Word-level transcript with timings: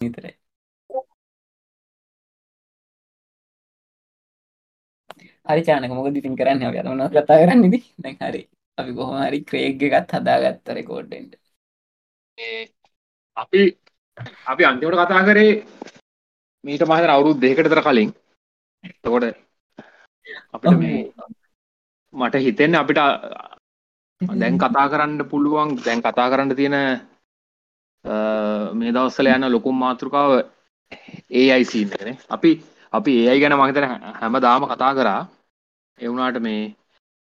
විතරයි. 0.00 0.32
හරි 5.46 5.62
චානක 5.66 5.92
මොක 5.96 6.08
දිතින් 6.14 6.34
කරන්න? 6.38 6.62
යන 6.62 7.00
කතා 7.14 7.40
කරන්න 7.40 7.62
ද 7.64 7.76
දැ 7.98 8.14
හරි. 8.22 8.42
අපි 8.78 8.90
කොහොම 8.94 9.16
හරි 9.20 9.38
ක්‍රේග් 9.44 9.82
එකත් 9.88 10.12
හදාගත්ත 10.16 10.66
රෙකෝඩ්ඩෙන්ට 10.78 11.32
අපි 13.36 13.60
අපි 14.50 14.62
අන්තිමට 14.64 14.98
කතා 15.00 15.26
කරේ 15.28 15.52
මීට 16.64 16.82
මහත 16.84 17.08
අවුරුත් 17.08 17.38
දෙකටතර 17.38 17.82
කලින්. 17.82 18.10
තකොට 19.02 19.24
අපිට 20.54 20.78
මේ 20.80 21.00
මට 22.14 22.34
හිතෙන්න 22.44 22.74
අපිට 22.74 23.00
දැන් 24.20 24.56
කතා 24.58 24.86
කරන්න 24.92 25.28
පුළුවන් 25.30 25.68
දැන් 25.84 26.00
කතා 26.00 26.30
කරන්න 26.30 26.56
තියෙන 26.56 26.76
මේ 28.74 28.92
දවස්සල 28.92 29.28
යන 29.28 29.46
ලොකුම් 29.48 29.76
මාතෘකාව 29.76 30.32
ඒ 31.32 31.48
අයිසිනේ 31.52 32.14
අපි 32.28 32.50
අපි 32.92 33.12
ඒ 33.16 33.28
අයි 33.30 33.42
ගැන 33.42 33.54
මහිතන 33.54 33.86
හැම 34.20 34.34
දාම 34.38 34.64
කතා 34.66 34.92
කරා. 34.94 35.20
එවුනාට 35.98 36.38
මේ 36.40 36.62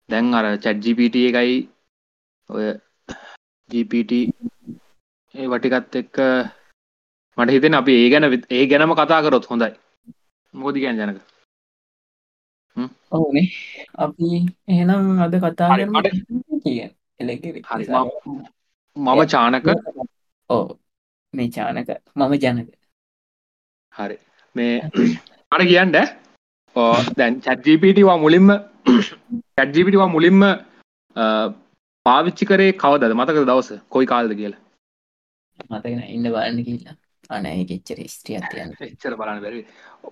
දැන් 0.08 0.34
අර 0.34 0.46
චැට්ජිපට 0.58 1.16
එකයි 1.18 1.56
ඔය 2.50 2.66
ජීපට 3.70 4.12
ඒ 5.34 5.46
වටිකත් 5.46 5.98
එක්ක 6.00 6.16
මට 7.38 7.50
හිතෙන 7.50 7.74
අපි 7.74 7.92
ඒ 7.94 8.10
ගැන 8.10 8.26
ඒ 8.50 8.64
ගැනම 8.66 8.94
කතා 8.94 9.24
කරොත් 9.24 9.50
හොඳයි. 9.50 9.72
ගැන් 10.54 11.00
ජනක? 11.00 11.18
ඔවුනේ. 13.10 13.48
අපි 13.96 14.28
එහෙනම් 14.68 15.20
අද 15.20 15.34
කතා 15.38 15.68
කිය 16.62 16.80
මම 18.96 19.20
චානක 19.26 19.66
ඕ 20.50 20.78
මේ 21.34 21.48
චානක 21.48 21.90
මම 22.16 22.34
ජනක. 22.36 22.68
හරි. 23.94 24.16
මේ 24.56 24.74
අර 25.52 25.60
කියන්ඩ 25.62 25.98
දැන් 27.16 27.40
චැජීපිටවා 27.40 28.16
මුලින්ම 28.18 28.48
චැජීපිටවා 29.56 30.08
මුලින්ම 30.08 30.40
පාවිච්චි 32.06 32.44
කරේ 32.46 32.72
කවදද? 32.74 33.12
මතක 33.14 33.44
දවස? 33.44 33.70
කොයි 33.88 34.06
කාල්ද 34.06 34.32
කියලා? 34.34 34.62
මතගෙන 35.70 36.02
ඉන්න 36.06 36.26
බලන්න 36.28 36.64
කියලා. 36.64 36.96
අනෑ 37.30 37.62
ගෙච්චර 37.64 38.02
ස්ත්‍රිය 38.08 38.40
තියන්න. 38.46 38.74
එච්චර 38.88 39.18
බලන්න 39.20 39.44
බැරි. 39.44 39.62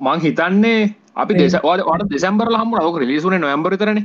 මං 0.00 0.20
හිතන්නේ 0.20 0.78
අපි 1.16 1.40
දෙසවාට 1.40 2.08
දෙසම්බර 2.12 2.52
හම 2.52 2.78
ලක 2.78 3.02
රිලිසුන 3.02 3.40
නොම්බර 3.40 3.78
තරන 3.78 4.04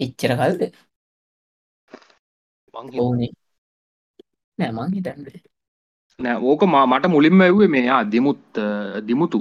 එච්චර 0.00 0.38
කල්ද? 0.40 0.68
ඕනේ 2.74 3.32
නෑ 4.58 4.72
මං 4.72 4.94
හිතන්ද 4.96 5.28
නෑ 6.18 6.38
ඕක 6.42 6.62
මට 6.64 7.04
මුලින්ම 7.08 7.40
ඇව්වේ 7.40 7.68
මෙයා 7.68 8.02
දිමුත් 8.06 8.42
දිමුතු. 9.02 9.40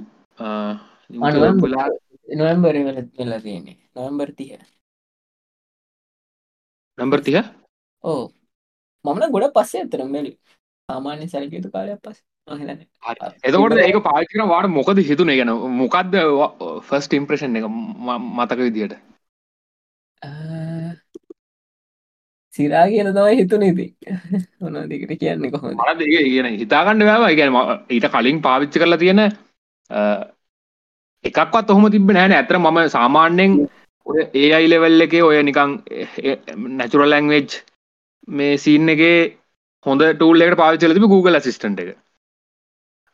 නොවම්බර 2.30 2.76
වෙලා 3.18 3.40
තියන්නේ. 3.40 3.78
නොවම්බර් 3.96 4.30
තිය 4.38 4.58
නම්බර් 6.98 7.22
තිය 7.22 7.38
ඕ 8.04 8.24
මමන 9.06 9.32
ගොඩ 9.32 9.54
පස්සේ 9.56 9.82
ඇතරම් 9.84 10.10
බැලි 10.14 10.32
සාමාන්‍ය 10.90 11.28
සැලකයුතු 11.28 11.70
කාලයක් 11.72 12.02
පස් 12.02 12.18
එතකොට 13.44 13.78
ඒක 13.78 13.98
පාචිකන 14.04 14.44
වාට 14.50 14.70
මොකද 14.70 14.98
හිතුනේ? 15.02 15.38
ගැන 15.40 15.52
මොකක්ද 15.78 16.14
ෆස්ට 16.88 17.14
ඉම්ප්‍රේෂන් 17.14 17.56
එක 17.56 17.66
මතක 18.38 18.60
විදියට 18.60 18.96
සිරා 22.56 22.86
කියන 22.88 23.10
තමයි 23.12 23.38
හිතුන 23.40 23.64
ඉති 23.64 23.86
මොනදිකට 24.62 25.14
කියන්නේ 25.20 25.52
කොහොම 25.52 25.76
මට 25.76 26.00
දෙක 26.02 26.14
කියන 26.28 26.50
හිතාගණඩ 26.56 27.10
වැෑම 27.10 27.38
ගැන 27.40 27.58
ඊට 27.90 28.10
කලින් 28.14 28.42
පාවිච්චි 28.42 28.82
කරලා 28.82 28.98
තියෙන 28.98 29.22
එකක්වත් 31.26 31.70
ඔහොම 31.70 31.88
තිබ 31.92 32.12
නෑන 32.12 32.36
ඇතර 32.38 32.60
මම 32.60 32.80
සාමාන්‍යෙන් 32.90 33.56
ඔය 34.06 34.20
ඒ 34.34 34.50
අයි 34.54 34.70
ලෙවල් 34.70 35.06
එකේ 35.06 35.24
ඔය 35.24 35.38
නිකං 35.44 35.78
නැචුරල් 36.74 37.10
ලැංවෙජ් 37.10 37.58
මේ 38.28 38.54
සීන් 38.58 38.90
එකේ 38.90 39.18
හොඳ 39.86 40.04
ටූල් 40.12 40.46
එකට 40.46 40.58
පාවිච්චල 40.58 40.96
තිබ 40.96 41.08
Google 41.08 41.42
සිස්ටන්ට 41.42 41.84
එක. 41.84 41.90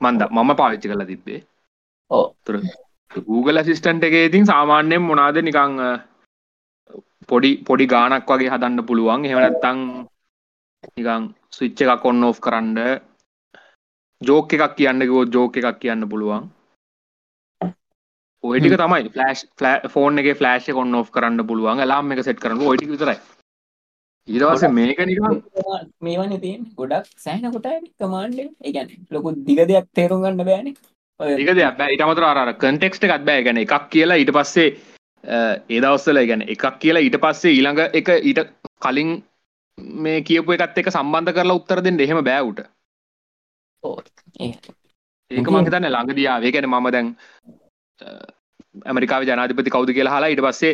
මන්ද 0.01 0.29
මම 0.31 0.51
පාවිච්චි 0.55 0.91
කල 0.91 1.05
තිබ්බේ. 1.05 1.41
ඕ 2.11 2.25
Google 3.28 3.63
සිස්ටන්ට 3.63 4.03
එක 4.03 4.16
ඉතින් 4.19 4.45
සාමාන්‍යයෙන් 4.45 5.01
මොනාද 5.01 5.41
නිකං 5.41 5.79
පොඩි 7.29 7.51
පොඩි 7.67 7.85
ගානක් 7.94 8.31
වගේ 8.31 8.53
හදන්න 8.53 8.88
පුළුවන්. 8.89 9.25
එහෙමනැත්තං 9.25 9.79
නිකං 10.97 11.23
ස්විච්ච 11.55 11.81
එකක් 11.85 12.05
ඔන්න 12.11 12.23
ඕ් 12.27 12.35
කරන්න 12.45 12.77
ජෝක 14.22 14.53
එකක් 14.55 14.75
කියන්න 14.77 15.07
ගෝ 15.11 15.25
ජෝක 15.35 15.57
එකක් 15.59 15.79
කියන්න 15.81 16.09
පුළුවන්. 16.11 16.45
ඔයටික 18.44 18.78
තමයි 18.81 19.09
ෆලස්් 19.16 19.91
ෆෝන් 19.94 20.19
එක 20.19 20.29
ෆලෑශ් 20.39 20.69
කොන්න 20.78 20.99
ඔ් 20.99 21.03
කරන්න 21.16 21.47
පුළුවන්. 21.49 21.83
ලාම් 21.91 22.11
එක 22.13 22.23
සෙට් 22.28 22.41
කරන 22.44 22.61
ඔයිටි 22.69 22.91
විතරයි. 22.94 23.19
ඊදවස 24.28 24.63
මේක 24.78 24.99
නිකන් 25.09 25.41
මේවන 26.05 26.38
තියෙන් 26.44 26.61
ගොඩක් 26.78 27.09
සෑන 27.25 27.51
කොට 27.55 27.67
කමාන්ඩ 27.99 28.39
ඒගැන 28.39 28.95
ලොකු 29.11 29.35
දිග 29.47 29.59
දෙයක් 29.72 29.88
තේරුම් 29.97 30.23
ගන්න 30.23 30.47
බෑන. 30.49 30.67
ඒක 31.19 31.51
දෙයක් 31.57 31.83
ඉටමතර 31.95 32.25
අර 32.28 32.53
කන්ටෙක්ස්ට 32.63 33.07
එකත් 33.07 33.28
බෑ. 33.29 33.44
ගැන 33.45 33.61
එකක් 33.66 33.89
කියලා 33.94 34.19
ඊට 34.22 34.33
පස්සේ 34.38 34.69
ඒදවස්සල 35.24 36.22
ගැන 36.25 36.46
එකක් 36.47 36.66
කියලා 36.80 37.02
ඊට 37.02 37.19
පස්සේ 37.19 37.53
ඊළඟ 37.53 37.80
එක 37.94 38.09
ඊට 38.22 38.41
කලින් 38.80 39.16
මේ 39.97 40.22
කියපු 40.22 40.52
එකත් 40.53 40.78
එක 40.78 40.91
සම්බන්ධ 40.91 41.34
කරලා 41.34 41.59
උත්තර 41.59 41.84
දෙන්න 41.84 42.00
එහෙම 42.00 42.24
බෑවුට 42.24 42.59
ඒක 45.31 45.47
මහිතන්න 45.47 45.88
ළඟදයාවේ 45.88 46.52
ගැන 46.52 46.69
මම 46.69 46.88
දැන් 46.91 47.16
ඇමරිකාව 48.85 49.24
ජනාධිපති 49.24 49.69
කවුද 49.69 49.94
කියලා 49.94 50.16
හලා 50.16 50.31
ඉට 50.34 50.41
පස්සේ 50.41 50.74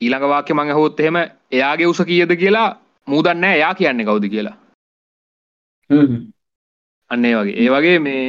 ඊළඟ 0.00 0.28
වාක්‍ය 0.28 0.54
මඟ 0.54 0.74
හොත් 0.74 1.00
එහෙම 1.00 1.16
එයාගේ 1.52 1.86
උස 1.86 2.02
කියද 2.02 2.36
කියලා 2.36 2.68
මූදන්න 3.08 3.44
එයා 3.46 3.74
කියන්නේ 3.74 4.06
කවුද 4.06 4.28
කියලා. 4.28 4.56
අන්නේ 7.10 7.34
වගේ. 7.36 7.56
ඒ 7.56 7.70
වගේ 7.70 7.98
මේ 7.98 8.24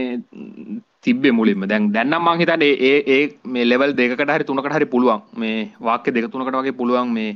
තිබ්බේ 1.06 1.34
මුලින්ම. 1.40 1.68
දැන් 1.72 1.92
දැන්නම් 1.96 2.26
මං 2.28 2.40
හිතන්නේ 2.42 2.72
ඒ 2.90 2.98
ඒ 3.16 3.24
මේ 3.54 3.66
ලෙවල් 3.72 3.92
දෙකකට 4.00 4.34
හරි 4.36 4.48
තුනකට 4.50 4.76
හරි 4.78 4.88
පුළුවන්. 4.94 5.22
මේ 5.42 5.60
වාක්‍ය 5.88 6.14
දෙක 6.16 6.32
තුනකට 6.32 6.58
වගේ 6.60 6.80
පුළුවන් 6.82 7.14
මේ 7.18 7.32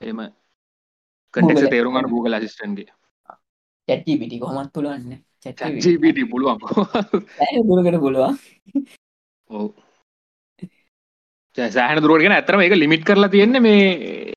එහෙම 0.00 0.20
කන්ටෙක්ස් 1.34 1.70
තේරුම් 1.74 1.94
ගන්න 1.94 2.12
Google 2.14 2.36
Assistant 2.38 2.74
ගේ. 2.78 2.90
ChatGPT 3.88 4.40
කොහොමත් 4.42 4.72
පුළුවන් 4.74 5.20
ChatGPT. 5.44 6.26
පුළුවන් 6.32 6.58
දුරකට 7.68 8.00
පුළුවන්? 8.04 8.36
ඔව්. 9.50 9.66
සෑහන 11.58 12.02
දුරට 12.04 12.22
ගැන 12.24 12.36
ඇතරම 12.36 12.62
එක 12.66 12.76
ලිමිට් 12.82 13.04
කරලා 13.08 13.32
තියෙන්නේ 13.34 13.64
මේ 13.66 14.34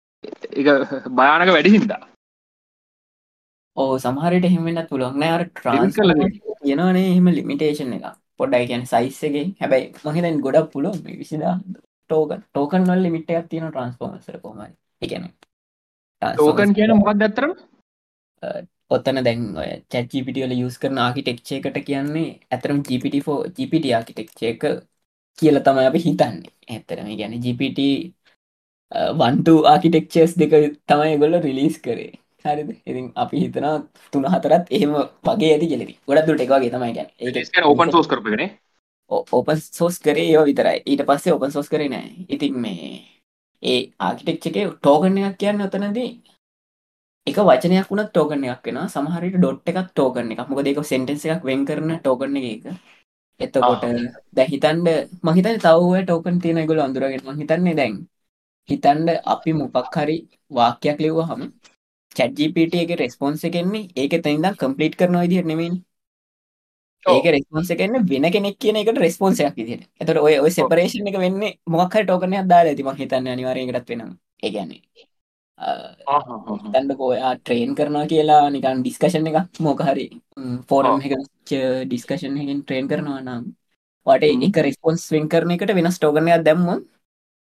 එක 0.60 0.68
භයානක 1.20 1.54
වැඩි 1.58 1.76
හින්දා. 1.76 2.02
ඕ 3.78 3.94
සමහරට 4.06 4.50
එහෙමෙන්න්නත් 4.50 4.90
පුළුවන්. 4.90 5.22
නෑර 5.22 5.48
ට්‍රන්ස් 5.50 5.98
යනනේ 6.02 7.08
එහෙම 7.12 7.28
ලිමිටේෂන් 7.38 7.96
එක 8.00 8.06
පොඩ්ඩයි 8.44 8.70
කියන 8.70 8.86
සයිස්සගේ 8.88 9.46
හැබැයි 9.60 9.90
මහිතන් 10.08 10.40
ගොඩක් 10.46 10.70
පුළුව 10.74 11.00
විසිදා 11.16 11.56
ටෝකන් 12.10 12.42
ටෝකන් 12.44 12.90
වල් 12.90 13.04
ලිමිට 13.04 13.32
එකක් 13.32 13.50
තියෙන 13.50 13.70
ට්‍රන්ස්පෝමසර 13.70 14.38
කොමයි 14.40 14.70
එකන 15.02 15.28
ටෝකන් 16.22 16.76
කියන 16.76 16.96
මොකක් 16.96 17.14
දැත්තරම 17.18 17.54
ඔත්තන 18.92 19.20
දැන් 19.26 19.44
චැචිපිටියල 19.92 20.56
යස් 20.58 20.80
කරන 20.80 20.98
ආකිටෙක්්චේ 21.00 21.60
එකට 21.60 21.78
කියන්නේ 21.86 22.28
ඇතරම් 22.52 22.82
ජිපිටෝ 22.90 23.38
ජිපිට 23.58 23.86
ආකිටෙක්්චේ 23.92 24.50
එක 24.50 24.64
කියල 25.40 25.58
තමයි 25.60 25.86
අපි 25.86 26.00
හිතන්නේ. 26.00 26.52
ඇත්තරම 26.68 27.08
ගැන 27.20 27.34
ජිපිට 27.44 27.80
වන්තු 29.20 29.54
ආකිටෙක්චර්ස් 29.66 30.34
දෙක 30.38 30.54
තමයි 30.88 31.16
ගොල්ල 31.20 31.36
රිලිස් 31.42 31.78
කරේ 31.80 32.12
හරිද? 32.46 32.70
ඉතින් 32.90 33.06
අපි 33.16 33.36
හිතන 33.44 33.66
තුන 34.12 34.26
හතරත් 34.34 34.66
එහෙම 34.76 34.92
වගේ 35.28 35.54
ඇති 35.54 35.72
කෙලෙති 35.72 35.96
ගොඩක් 36.08 36.28
දුට 36.28 36.44
එකවාගේ 36.46 36.74
තමයි 36.76 36.94
ගැන 36.98 37.10
ඒ 37.20 37.64
ඕපන් 37.72 37.92
සෝස් 37.96 38.08
කරපගෙන 38.12 38.44
ඕපන් 39.12 39.58
සෝස් 39.80 40.00
කරේ 40.00 40.28
ඒවා 40.28 40.46
විතරයි. 40.46 40.78
ඊට 40.86 41.04
පස්සේ 41.08 41.34
ඕපන් 41.34 41.52
සෝස් 41.52 41.70
කරේ 41.70 41.90
නෑ. 41.90 42.10
ඉතින් 42.30 42.56
මේ 42.64 42.92
ඒ 43.64 43.80
ආකිටෙක්් 44.00 44.46
එක 44.48 44.78
ටෝගන 44.78 45.18
එකක් 45.20 45.38
කියන්න 45.42 45.66
ඔතනදී 45.66 46.12
එක 47.28 47.38
වචනයක් 47.50 47.92
වුණත් 47.92 48.10
ටෝගන 48.12 48.44
එකක් 48.46 48.66
වෙන 48.68 48.80
සමහරට 48.88 49.38
ඩොට් 49.38 49.70
එකක් 49.72 49.80
ටෝගන 49.92 50.32
එකක්. 50.34 50.50
මොක 50.50 50.64
දෙක 50.68 50.84
සෙන්ටෙන්ස 50.92 51.26
එකක් 51.26 51.44
වෙන් 51.50 51.66
කරන 51.70 51.92
ටෝගන 52.00 52.38
එක 52.42 52.66
එතකොට 53.40 53.84
දැහිතන්ඩ 54.38 54.88
මහිතන් 55.28 55.62
තව්ව 55.66 55.94
ටෝකන් 56.04 56.42
තියෙන 56.44 56.68
ගොල 56.70 56.82
අඳුරගෙන. 56.86 57.38
හිතන්නේ 57.42 57.78
දැන් 57.80 57.94
හිතන්ඩ 58.70 59.10
අපි 59.34 59.52
මොපක් 59.60 59.96
හරි 59.96 60.18
වාක්‍යයක් 60.58 60.98
ලිව්ව 61.04 61.20
හම 61.30 61.42
චැජිපට 62.16 62.76
එක 62.76 62.94
රෙස්පොන්ස 62.98 63.44
එකෙන්නේ 63.44 63.90
ඒක 63.96 64.14
තැනිදම් 64.20 64.56
කම්පලිට් 64.58 64.96
කරන 64.96 65.20
විදිහ 65.20 65.44
නෙමෙයි 65.44 65.72
ඒක 67.06 67.26
රෙස්පොන්ස 67.28 67.70
එකන්න 67.70 68.06
වෙන 68.06 68.28
කෙනෙක් 68.32 68.58
කියන 68.58 68.78
එකට 68.78 69.00
රෙස්පොන්සයක් 69.00 69.56
විදිට 69.56 69.88
එතට 70.00 70.20
ඔය 70.20 70.36
ඔය 70.40 70.52
සෙපරේෂන් 70.52 71.10
එක 71.10 71.18
වෙන්න 71.20 71.42
මොක්හ 71.70 71.90
ටෝකනයක් 71.96 72.46
දාලා 72.48 72.72
ඇතිම 72.72 72.94
හිතන්න 72.96 73.28
අනිවාරයකටත් 73.30 73.90
වෙන 73.92 74.06
ඒගැන්නේ 74.44 75.10
තැන්ඩ 76.70 76.96
කෝයා 76.98 77.34
ට්‍රේන් 77.38 77.76
කරනවා 77.76 78.06
කියලා 78.06 78.44
නිකන් 78.50 78.80
ඩිස්කශන් 78.82 79.28
එක 79.32 79.60
මොකහරි 79.60 80.08
ෆෝරම් 80.70 81.02
එක 81.02 81.14
ඩිස්කශන් 81.86 82.40
එකින් 82.40 82.64
ට්‍රේන් 82.64 82.88
කරනවා 82.88 83.22
නම් 83.22 83.44
වට 84.08 84.48
එක 84.48 84.58
රෙස්පොන්ස් 84.60 85.06
වෙන් 85.12 85.30
කරන 85.30 85.52
එකට 85.52 85.76
වෙනස් 85.76 85.98
ටෝකනයක් 85.98 86.44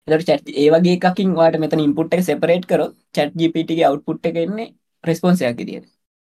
දැම්ම 0.08 0.16
එට 0.16 0.28
චට් 0.28 0.48
ඒවගේ 0.54 0.96
එකකින් 0.98 1.30
වාට 1.34 1.56
මෙතන 1.58 1.80
ඉම්පුට් 1.80 2.14
එක 2.14 2.22
සෙපරේට් 2.22 2.64
කර 2.66 2.82
චට් 3.14 3.32
ජිපිටගේ 3.36 3.86
අවට්පුට් 3.86 4.28
එක 4.28 4.36
එන්නේ 4.38 4.68
රෙස්පොන්සයක් 5.04 5.56
දිය 5.60 5.80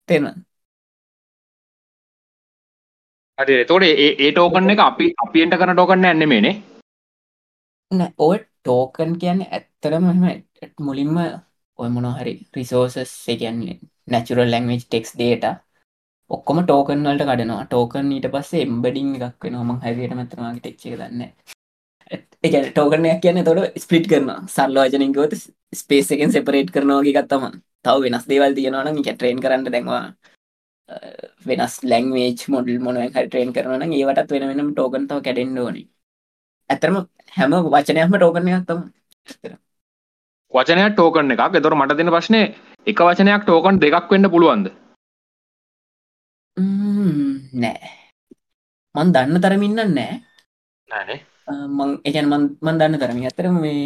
තෙන 0.09 0.25
හරි. 3.37 3.55
තෝට 3.65 3.85
ඒ 3.85 4.31
ටෝකන්න 4.31 4.73
එක 4.73 4.81
අපි 4.81 5.05
අපිට 5.17 5.55
කරන 5.55 5.75
ටෝකන්න 5.75 6.05
ඇන්නෙමේනේ 6.05 6.55
ඔය 8.19 8.37
ටෝකන් 8.37 9.11
කියන්න 9.21 9.41
ඇත්තරම 9.47 10.05
මුලින්ම 10.79 11.17
ඔය 11.79 11.89
මොනහරි 11.89 12.33
රිසෝසස් 12.55 13.13
එකන්නේ 13.33 13.75
නැචුරල් 14.07 14.51
ලැංවේජ් 14.51 14.83
ටෙක්ස් 14.83 15.11
ඩේට 15.15 15.45
ඔක්කොම 16.29 16.59
ටෝකන් 16.61 17.01
වලට 17.05 17.25
කඩනවා. 17.29 17.65
ටෝකන් 17.65 18.13
ඊට 18.15 18.27
පස්සේ 18.33 18.61
එම්බඩිං 18.67 19.09
එකක් 19.19 19.41
වෙන 19.43 19.57
ම 19.59 19.81
හැවියට 19.83 20.15
මතරවාගේ 20.17 20.61
ටෙක්්චේ 20.61 20.95
දන්න 20.95 21.21
එක 22.11 22.53
ටෝකනයක් 22.67 23.21
කියන්න 23.23 23.43
තොට 23.45 23.77
ස්පිට් 23.77 24.07
කරන 24.11 24.29
සල්ලෝජනිකවත 24.47 25.33
ස්පේස් 25.73 26.11
එකෙන් 26.11 26.33
සෙපරේට් 26.33 26.73
කරනවාගේ 26.75 27.15
ගත්තම 27.17 27.53
තව 27.83 27.95
වෙනස් 28.05 28.25
දේවල් 28.31 28.55
තියෙනවන 28.57 28.99
එක 29.01 29.09
ට්‍රේන් 29.11 29.41
කරන්න 29.43 29.65
දැන්වා 29.67 30.03
වෙනස් 31.47 31.75
ලැංවේච් 31.83 32.43
මොඩල් 32.53 32.79
මොන 32.85 32.99
හරි 32.99 33.27
ට්‍රේන් 33.27 33.53
කරන 33.55 33.85
ඒවටත් 33.89 34.33
වෙන 34.33 34.47
වෙනම් 34.49 34.73
ටෝකන්තාව 34.73 35.23
කැඩෙන්න්න 35.27 35.61
ඕනේ. 35.63 35.87
ඇතරම 36.69 36.97
හැම 37.37 37.55
වචනයක්ම 37.75 38.17
ටෝකනයක් 38.17 38.67
තම 38.67 38.81
වචනයක් 40.53 40.93
ටෝකන් 40.93 41.33
එකක්. 41.33 41.55
එතොර 41.55 41.75
මට 41.77 41.97
දෙන 41.97 42.13
ප්‍රශ්නය 42.15 42.43
එක 42.87 43.07
වචනයක් 43.07 43.43
ටෝකන් 43.45 43.81
දෙකක් 43.83 44.11
වෙන්න 44.11 44.31
පුළුවන්ද? 44.35 44.67
නෑ. 47.63 47.91
මන් 48.95 49.13
දන්න 49.15 49.43
තරමින්න 49.43 49.83
නෑ. 49.97 50.23
නෑනේ 50.89 51.21
මං 51.77 51.91
එකන් 52.09 52.27
මන් 52.33 52.77
දන්න 52.79 52.99
තරම. 53.01 53.19
ඇතරම 53.29 53.57
මේ 53.65 53.81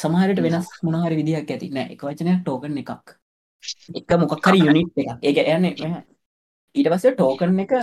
සමහරට 0.00 0.42
වෙනස් 0.46 0.68
මොනහරි 0.88 1.18
විදිහක් 1.20 1.50
ඇති. 1.54 1.70
නෑ 1.76 1.88
එක 1.94 2.04
වචනයක් 2.08 2.42
ටෝකන් 2.42 2.78
එකක්. 2.82 3.16
එක 3.98 4.10
මොකක්හරි 4.22 4.60
යුනිට් 4.66 5.02
එකක්. 5.02 5.10
එක 5.28 5.36
යන්න 5.54 5.66
ඊට 6.74 6.88
පස්ස 6.92 7.14
ටෝකන් 7.16 7.60
එක 7.64 7.74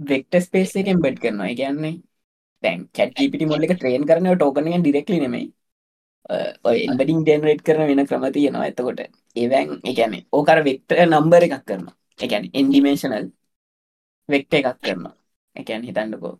වෙක්ට 0.00 0.34
ස්පේස් 0.46 0.76
එකෙන් 0.82 1.02
බෙඩ් 1.04 1.18
කරනවා. 1.22 1.50
එකන්නේ 1.54 1.94
තැන් 2.62 2.86
චැට්පිටි 2.96 3.50
මොල්ල 3.50 3.66
එක 3.66 3.74
ට්‍රේන් 3.76 4.06
කරන 4.10 4.30
ටෝකනය 4.36 4.78
ඩිරෙක්ලි 4.78 5.18
නෙමයි. 5.24 5.44
එන්බඩින් 6.86 7.22
ඩෙන්රේට් 7.24 7.62
කරන 7.66 7.86
වෙන 7.90 8.06
ක්‍රම 8.08 8.24
තියෙනවා 8.36 8.68
එතකොට. 8.70 9.00
ඒවැන් 9.36 9.68
එකැන 9.90 10.14
ඕකර 10.38 10.58
වෙක්ට 10.68 10.98
නම්බර 11.06 11.46
එකක් 11.48 11.64
කරනවා. 11.68 11.94
එකැන් 12.24 12.50
ඉන්ඩිමේශනල් 12.60 13.26
වෙක්ට 14.28 14.58
එකක් 14.60 14.78
කරනවා. 14.86 15.14
එකැන් 15.56 15.82
හිතන්නකෝ. 15.88 16.34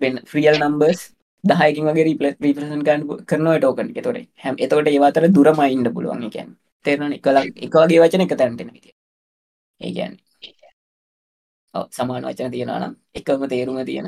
වෙන් 0.00 0.20
ෆ්‍රියල් 0.30 0.58
නම්බර්ස් 0.64 1.00
දහයකින් 1.44 1.88
වගේ 1.88 2.04
රිපල 2.04 2.26
රිපසන් 2.38 2.82
ගන්න 2.82 3.02
කරනවා 3.24 3.58
ටෝකන් 3.58 3.92
තොට 3.96 4.18
හැම 4.36 4.54
එතකොට 4.58 4.88
ඒවාතර 4.88 5.24
දුරමයින්ඩ 5.30 5.88
පුළුවන්. 5.94 6.24
එකැන් 6.24 6.48
තේරන 6.84 7.12
එකලා 7.12 7.44
එකවාගේ 7.58 8.00
වචන 8.02 8.24
එක 8.24 8.34
තැන්ටෙන 8.34 8.70
විති 8.74 8.90
ඒගැන් 9.80 10.14
සමාන 11.90 12.24
වචන 12.24 12.50
තියෙනනම් 12.50 12.96
එකම 13.14 13.44
තේරුම 13.48 13.78
තියෙන. 13.84 14.06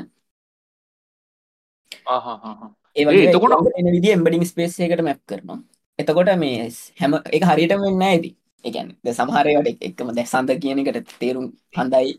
ඒ 2.95 3.05
එතකොට 3.25 3.71
එන 3.75 3.91
විදි 3.95 4.09
එම්බඩිං 4.11 4.45
ස්පේස් 4.45 4.79
එකට 4.79 5.01
මැප් 5.01 5.21
කරනවා. 5.25 5.59
එතකොට 5.99 6.29
මේ 6.37 6.69
හැම 6.99 7.13
එක 7.29 7.43
හරියට 7.49 7.73
වෙන්න 7.79 8.03
ඇති 8.03 8.31
එකන් 8.65 8.89
සමහරයට 9.11 9.81
එකම 9.81 10.07
දැ 10.11 10.25
සඳ 10.25 10.59
කියන 10.61 10.81
එකට 10.81 11.11
තේරුම් 11.19 11.45
හඳයි 11.75 12.09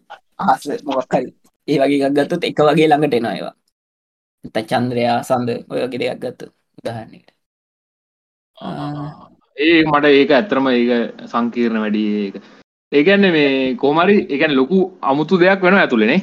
ආස 0.40 0.64
මොක්කරි 0.86 1.28
ඒ 1.68 1.78
වගේ 1.80 2.10
ගත්තුත් 2.16 2.42
එක 2.44 2.58
වගේ 2.60 2.88
ළඟට 2.88 3.18
එනවා 3.18 3.34
ඒවා 3.34 3.54
ත 4.44 4.56
චන්ද්‍රයා 4.64 5.18
සඳ 5.22 5.48
ඔය 5.72 5.80
වගේ 5.82 6.00
දෙයක් 6.02 6.18
ගත්තු 6.22 6.46
උදාහරන්නට 6.78 7.28
ඒ 9.56 9.78
මට 9.84 10.06
ඒක 10.10 10.30
ඇත්තරම 10.32 10.66
ඒක 10.70 10.90
සංකීර්ණ 11.30 11.82
වැඩි 11.84 12.02
ඒක. 12.24 12.34
ඒගැන්න 12.92 13.26
මේ 13.34 13.74
කෝමරි 13.76 14.16
එකැන් 14.34 14.54
ලොකු 14.58 14.78
අමුතු 15.02 15.34
දෙයක් 15.38 15.60
වෙන 15.62 15.78
ඇතුළෙනේ 15.78 16.20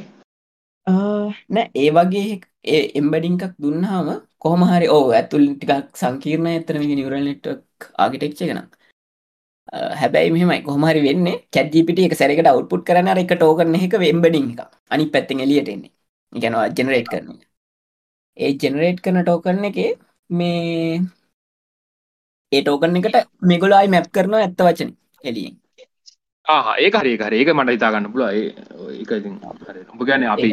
නෑ? 1.50 1.66
ඒ 1.76 1.90
වගේ 1.92 2.40
ඒ 2.66 2.82
එම්බඩිංකක් 3.00 3.44
දුන්නාම 3.58 4.08
කොහමහරි 4.40 4.88
ඕ 4.90 5.06
ඇතුල් 5.12 5.46
ටිකක් 5.54 5.98
සංකීර්ණ 6.02 6.52
ඇතන 6.52 6.80
නිවරල් 6.92 7.26
නෙට්ක් 7.28 7.90
ආගිටෙක්ෂ 7.98 8.44
ගෙන 8.44 8.62
හැබැයි 10.02 10.32
මෙමයි 10.36 10.62
කොහමරි 10.68 11.02
වෙන්න 11.08 11.28
චැජිපිට 11.54 12.00
එක 12.02 12.16
සැරකට 12.16 12.52
අවුපුට් 12.52 12.84
කරන 12.88 13.12
එක 13.16 13.32
ටෝකරන 13.34 13.76
එක 13.80 13.94
වෙම්බඩිං 14.06 14.48
එක 14.54 14.60
අනි 14.92 15.06
පැත්තෙන් 15.14 15.46
එලියට 15.46 15.70
එන්නේ. 15.70 15.92
ගැනවා 16.34 16.68
ජෙනරේට් 16.78 17.08
කරන 17.12 17.28
ඒ 18.40 18.52
ජෙනරේට් 18.62 19.00
කරන 19.06 19.22
ටෝකරන 19.22 19.66
එක 19.70 19.80
මේ 20.30 21.00
ඒ 22.52 22.62
ටෝකන් 22.62 23.00
එකට 23.00 23.18
මෙගොලායි 23.50 23.94
මැප් 23.96 24.08
කරනවා 24.12 24.44
ඇත්ත 24.44 24.62
වචන 24.68 24.92
එලියෙන් 25.24 25.56
ඒ 26.48 26.90
හරි 26.94 27.12
හර. 27.18 27.34
ඒක 27.34 27.50
මට 27.54 27.74
හිතාගන්න 27.76 28.08
පුල 28.14 28.24
ඒක 28.26 29.12
උඹ 29.94 30.04
ගැන 30.08 30.24
අපි 30.26 30.50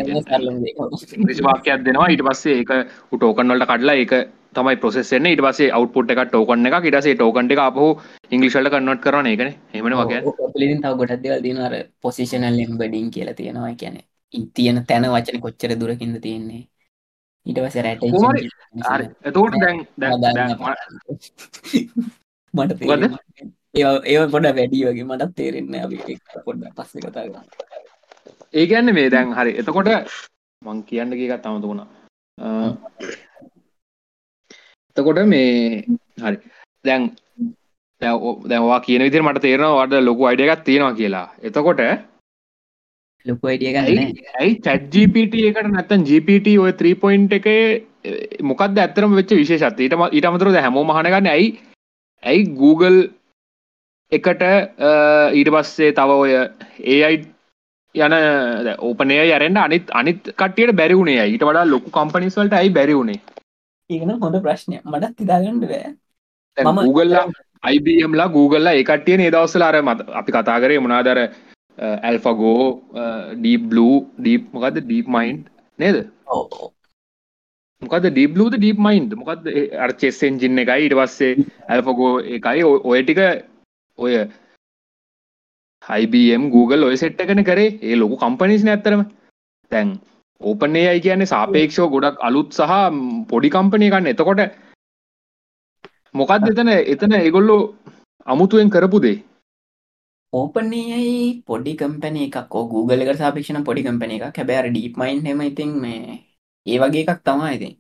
වාක්‍යයක් 1.49 1.85
දෙනවා. 1.87 2.09
ඊට 2.09 2.25
පස්සේ 2.29 2.59
ඒක 2.59 2.73
ටෝකන්වලට 3.13 3.69
කඩලා 3.71 3.97
ඒක 4.03 4.13
තමයි 4.57 4.77
ප්‍රසෙස්සෙන්න 4.83 5.31
ඉට 5.33 5.43
පසේ 5.47 5.73
අවට්පුට් 5.79 6.13
එක 6.13 6.23
ටෝකන්න 6.27 6.69
එක 6.69 6.89
ඉටසේ 6.91 7.17
ටෝකන්ට 7.17 7.55
එක 7.55 7.65
අපහු 7.65 7.89
ඉංගලිශල්ට 8.31 8.73
කන්නොට් 8.75 9.03
කරන 9.07 9.33
එකන 9.33 9.51
හෙමන 9.75 9.99
වගේ 10.01 10.21
ලින් 10.63 10.83
තව 10.83 10.95
ගොඩක් 11.01 11.23
දෙවල් 11.25 11.43
දිනර 11.47 11.75
පොසිෂනල් 12.03 12.63
එම්බඩින් 12.65 13.11
කියලා 13.11 13.39
තියෙනවා. 13.41 13.75
කියැන 13.81 14.01
ඉතියන 14.35 14.87
තැන 14.89 15.13
වචන 15.13 15.45
කොච්චර 15.45 15.79
දුරකින්ද 15.81 16.19
තියෙන්නේ 16.25 16.65
ඊට 17.47 17.61
පස 17.65 17.77
රැට 17.87 18.03
එතෝට 19.31 19.55
දැන් 19.63 19.79
මට. 22.55 22.81
ඒ 23.77 24.27
පොඩ 24.35 24.47
වැඩි 24.59 24.85
වගේ 24.89 25.07
මටත් 25.11 25.33
තේරෙන්න 25.39 25.75
අපි 25.85 26.19
පොඩ්ඩ 26.47 26.73
පස්ස 26.77 26.93
කතා 27.05 27.25
ඒගැන්න 28.55 28.95
මේ 28.99 29.13
දැන් 29.15 29.29
හරි. 29.39 29.53
එතකොට 29.61 29.91
මං 30.63 30.79
කියන්න 30.89 31.13
එකත් 31.15 31.43
තමතු 31.45 31.71
වුණා. 31.71 31.89
එතකොට 34.97 35.21
මේ 35.33 35.85
හරි. 36.25 36.37
දැන් 36.85 37.03
දැවා 38.03 38.81
කියන 38.87 39.07
විදිර 39.07 39.23
මට 39.27 39.45
තේරෙනවා. 39.47 39.79
වඩ 39.81 40.05
ලොකු 40.09 40.23
අයිඩ 40.29 40.45
එකක් 40.45 40.65
තියෙනවා 40.69 40.99
කියලා. 41.01 41.27
එතකොට 41.49 41.81
ලොකු 43.27 43.51
අයිඩිය 43.51 43.73
ගන්න 43.75 44.01
ඇයි? 44.41 44.57
චැට්ජපට 44.65 45.37
එකට 45.51 45.71
නැත්තන් 45.75 46.07
ජපට 46.11 46.57
ඔය 46.65 46.73
3 46.83 46.95
පොයින්් 47.05 47.29
එක 47.39 47.47
මොකද 48.51 48.83
ඇතරම 48.83 49.15
වෙච්ච 49.19 49.37
විශේෂත් 49.41 49.81
ඊට 49.81 49.97
ඊට 50.11 50.29
අමතුරද 50.31 50.59
හැමෝ 50.59 50.85
මහනගන්න 50.91 51.31
ඇයි 51.35 51.55
ඇයි 52.23 52.51
Google 52.61 53.01
එකට 54.13 54.45
ඊට 55.39 55.51
පස්සේ 55.55 55.95
තව 55.97 56.21
ඔය 56.25 56.37
ඒයි 56.97 57.25
යන 57.95 58.15
ඕපනය 58.81 59.17
යරෙන්න්න 59.23 59.63
අනිත් 59.63 59.91
අනිත් 60.01 60.31
කටියට 60.43 60.77
බැරිවුණේ 60.81 61.25
ඊට 61.33 61.45
වඩා 61.49 61.67
ලොකු 61.73 61.91
කම්පනිස්වලට 61.97 62.57
ඇයි 62.61 62.77
බැරිවුණේ 62.79 63.21
ඒන 63.91 64.15
හොඳ 64.23 64.39
ප්‍රශ්නය 64.45 64.81
මටත් 64.85 65.21
හිතාගන්නඩ 65.23 65.67
බෑ. 65.73 65.91
මම 66.57 66.79
Googleලා 66.87 67.27
IBMලා 67.73 68.29
Googleලා 68.29 68.75
ඒකටිය 68.79 69.17
නේදවස්සල 69.21 69.65
අර 69.67 69.79
මත 69.83 70.09
අපි 70.21 70.33
කතා 70.33 70.59
කරේ 70.63 70.81
මොනාදර 70.81 71.21
ඇල්ෆගෝ 71.79 72.63
ඩීප් 73.35 73.69
බ්ලූ 73.71 73.95
ඩීප් 74.19 74.49
මොකද 74.53 74.81
ඩීප් 74.81 75.09
මයින්් 75.09 75.45
නේද? 75.79 75.97
මොකද 77.83 78.09
ඩීබ්ලූද 78.09 78.57
ඩීප් 78.57 78.79
මයින්් 78.79 79.13
මොකද 79.17 79.47
අර්චෙස්සෙන් 79.87 80.41
ජින්න 80.41 80.65
එකයි 80.65 80.89
ඉට 80.89 80.99
පස්සේ 81.01 81.47
ඇල්ෆගෝ 81.69 82.13
එකයි. 82.39 82.65
ඔය 82.65 83.03
ටික 83.03 83.21
ඔය 83.99 84.15
IBM 85.83 86.51
Google 86.51 86.87
ඔය 86.87 86.97
සෙට්ට 86.97 87.25
කන 87.25 87.45
කරේ. 87.45 87.79
ඒ 87.83 87.97
ලොකු 87.97 88.17
කම්පනිස් 88.17 88.65
නැත්තරම 88.65 89.05
තැන් 89.71 89.97
ඕපනේ 90.41 90.89
අයි 90.89 91.01
කියන්නේ 91.01 91.27
සාපේක්ෂෝ 91.27 91.89
ගොඩක් 91.89 92.23
අලුත් 92.23 92.49
සහ 92.53 92.73
පොඩි 93.29 93.51
කම්පනය 93.51 93.91
කන්න 93.91 94.13
එතකොට 94.13 94.43
මොකක්ද 96.15 96.51
එතන 96.51 96.71
එතන 96.87 97.15
එගොල්ලෝ 97.21 97.63
අමුතුවෙන් 98.27 98.71
කරපු 98.71 99.01
දේ 99.01 99.17
ඕපනයයි 100.33 101.43
පොඩි 101.47 101.77
කම්පන 101.77 102.17
එකක්. 102.27 102.37
Google 102.73 103.03
එක 103.05 103.19
සාපේක්ෂණ 103.19 103.65
පොඩි 103.65 103.87
කම්පන 103.87 104.15
එක 104.17 104.25
කැබෑර 104.37 104.71
ඩීප් 104.71 104.95
මයින් 104.97 105.27
හෙම 105.27 105.41
ඉතින් 105.43 105.71
මේ 105.83 106.19
ඒ 106.67 106.79
වගේ 106.79 107.05
එකක් 107.05 107.23
තමා 107.25 107.55
ඉතින්. 107.57 107.75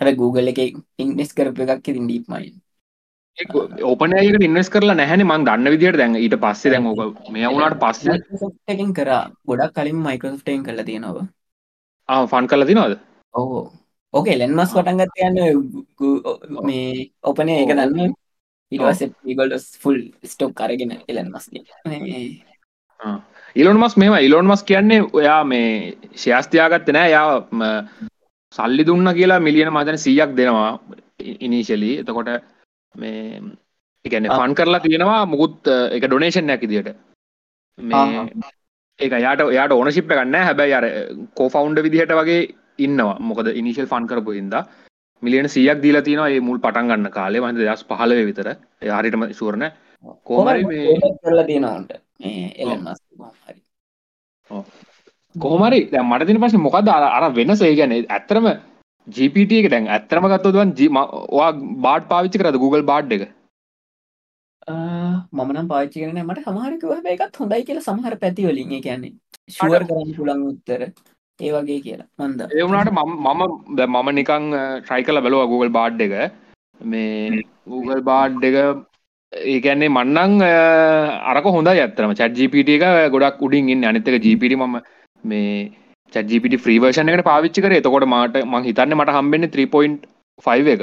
හැබ 0.00 0.16
Google 0.16 0.50
එක 0.52 0.60
ඉන්නෙස් 0.98 1.32
කරප 1.32 1.58
එකක් 1.64 1.88
ඉතින් 1.88 2.06
ඩීප් 2.08 2.26
මයින් 2.28 2.54
ඕපනයකට 3.82 4.44
ඉන්වස් 4.44 4.68
කරලා 4.68 4.96
නැහැන 4.96 5.22
මං 5.24 5.44
දන්න 5.46 5.72
විදිට 5.74 5.96
දැන් 5.96 6.16
ඊට 6.16 6.36
පස්සේ 6.42 6.72
දැන් 6.72 6.86
ඕක 6.86 7.30
මේ 7.32 7.48
වුණට 7.48 7.78
පස්ස 7.80 8.02
එකින් 8.68 8.90
කර. 8.92 9.10
ගොඩක් 9.48 9.72
කලින් 9.76 10.02
මයිකෝස්ටේන් 10.06 10.64
කරලා 10.66 10.84
තියෙනවා 10.84 12.26
ෆන් 12.26 12.46
කල 12.46 12.66
තිනවද 12.70 12.98
ඕ 13.34 13.62
ඕකේ 14.14 14.36
ලෙන්මස් 14.38 14.74
පටන්ගත් 14.74 15.16
යන්න 15.26 15.38
මේ 16.66 17.08
ඔපනය 17.22 17.52
ඒක 17.54 17.72
දන්න 17.72 18.12
ඊට 18.72 18.84
පස්සේ 18.84 19.10
ඒගොල්ලෝ 19.26 19.60
ෆුල් 19.82 19.98
ස්ටොක් 20.24 20.60
අරගෙන 20.60 20.92
එලන් 21.08 21.28
මස්ගේ 21.30 21.62
ඉලොන් 23.56 23.78
මස් 23.78 23.96
මෙම 23.96 24.14
ඉලොන් 24.20 24.46
මස් 24.46 24.62
කියන්නේ 24.64 25.00
ඔයා 25.12 25.40
මේ 25.44 25.96
ශයාස්තියාගත්ත 26.16 26.88
නෑ. 26.90 27.10
යා 27.10 27.30
සල්ලි 28.52 28.86
දුන්න 28.86 29.14
කියලා 29.14 29.40
මිලියන 29.40 29.72
මතන 29.72 29.98
සීයක් 29.98 30.32
දෙනවා 30.36 30.70
ඉනිශලි 31.40 31.90
එතකොට 31.98 32.30
මේ 32.94 33.42
එකන 34.04 34.28
ෆන් 34.30 34.54
කරලා 34.54 34.80
තියෙනවා 34.80 35.20
මුකුත් 35.26 35.70
එක 35.90 36.06
ඩොනේෂන් 36.06 36.46
නැකි 36.46 36.68
දිට 36.68 36.90
මේ 37.78 38.24
ඒක 39.00 39.12
යාට 39.18 39.44
යාට 39.50 39.72
ඕනශිප්ට 39.72 40.12
ගන්න 40.12 40.48
හැබැයි 40.48 40.74
අර 40.74 40.86
කෝෆවුන්ඩ 41.34 41.84
විදිහට 41.86 42.14
වගේ 42.14 42.40
ඉන්නවා. 42.78 43.16
මොකද 43.20 43.46
ඉනිශල් 43.52 43.86
ෆන් 43.86 44.06
කරපු 44.06 44.30
හින්දා 44.32 44.64
මිලියන 45.22 45.48
සියක් 45.54 45.82
දීලා 45.84 46.04
තියෙනවා 46.08 46.30
ඒ 46.34 46.40
මුල් 46.48 46.58
පටන් 46.64 46.88
ගන්න 46.90 47.10
කාලේ. 47.16 47.42
මහින්ද 47.44 47.60
දස් 47.62 47.84
පහලව 47.90 48.20
විතර. 48.30 48.48
හරිටම 48.96 49.22
තියෙනවන්ට 51.50 51.92
එලන් 52.62 52.80
මස් 52.86 53.00
හරි 53.44 53.60
කොහමරි 55.36 55.80
මට 56.02 56.26
තින 56.30 56.40
පස 56.42 56.58
මොකද 56.66 56.88
අර 56.96 57.24
වෙනස? 57.38 57.62
ඒ 57.62 57.74
ගැන 57.80 57.94
ඇත්තරම 57.98 58.48
ජීපට 59.06 59.52
එක 59.60 59.70
දැන් 59.74 59.86
ඇත්තරම 59.88 60.26
ගත්තතුවන් 60.32 60.74
ජීමවා 60.80 61.46
බාඩ් 61.86 62.10
පාවිච්චි 62.10 62.42
කරද 62.42 62.58
Google 62.64 62.84
බාඩ් 62.90 63.14
එක? 63.18 63.24
මමනම් 65.32 65.68
පාච්චි 65.68 66.02
කරන 66.02 66.20
මට 66.24 66.44
හැබ 66.46 67.06
එකත් 67.14 67.40
හොඳයි 67.40 67.64
කියලා 67.68 67.86
සමහර 67.86 68.14
පැතිවලින් 68.24 68.74
කියන්නේ 68.84 69.14
ශුවර් 69.56 69.82
කරන්න 69.88 70.12
පුළන් 70.18 70.44
උත්තර 70.50 70.82
ඒ 71.38 71.50
වගේ 71.54 71.80
කියලා. 71.86 72.08
මන්ද? 72.20 72.40
ඒවුණට 72.58 72.92
මම 72.92 73.90
මම 73.90 74.08
නිකං 74.18 74.46
ට්‍රයි 74.86 75.04
කල 75.08 75.20
බැලවා 75.24 75.50
Google 75.52 75.72
බාඩ් 75.78 76.00
එක. 76.06 76.14
මේ 76.92 77.42
Google 77.72 78.02
බාඩ් 78.10 78.44
එක 78.48 78.56
ඒකැන්නේ 79.32 79.92
මන්නං 79.96 80.34
අරක 81.32 81.46
හොඳ 81.56 81.70
ඇත්තරම 81.72 82.16
චැජිපිට 82.22 82.72
එක 82.76 82.84
ගොඩක් 83.14 83.44
උඩින් 83.48 83.70
ඉන්න. 83.74 83.88
අනිතක 83.90 84.18
ජීපිට 84.26 84.56
ම 84.58 84.80
මේ 85.24 85.52
චජිපිට 86.14 86.58
්‍රීවර්ෂණ 86.66 87.12
එකට 87.12 87.28
පාවිච්චි 87.30 87.64
කර. 87.64 87.76
එතකොට 87.80 88.08
මට 88.08 88.44
මං 88.46 88.66
හිතන්න 88.68 88.98
මට 88.98 89.16
හම්බෙන්න 89.18 89.50
3.5 89.56 90.74
එක. 90.74 90.82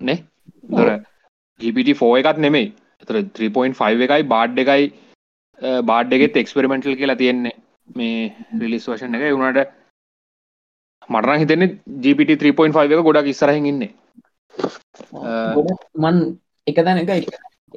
නේ? 0.00 0.18
දොර 0.70 0.90
ජිපිට 1.60 1.94
ෆෝ 2.00 2.14
එකත් 2.22 2.42
නෙමෙයි. 2.46 2.72
එතර 3.02 3.22
3.5 3.40 4.08
එකයි 4.08 4.22
බාඩ් 4.34 4.64
එකයි 4.64 4.90
බාඩ් 5.90 6.18
එකෙත් 6.18 6.42
එක්ස්පෙරිමෙන්ටල් 6.42 6.98
කියලා 7.00 7.22
තියෙන්නේ 7.22 7.54
මේ 7.88 8.34
රිලිස් 8.60 8.86
වශන 8.88 9.16
එක. 9.16 9.24
වුණට 9.34 9.60
මටන 11.08 11.40
හිතන්නේ 11.42 11.68
ජිපිට 12.02 12.30
3.5 12.36 12.94
එක 12.94 13.04
ගොඩක් 13.08 13.32
ඉස්සරහින් 13.32 13.66
ඉන්නේ. 13.66 13.90
මන් 15.96 16.16
එක 16.66 16.80
තැන 16.86 17.02
එක 17.02 17.28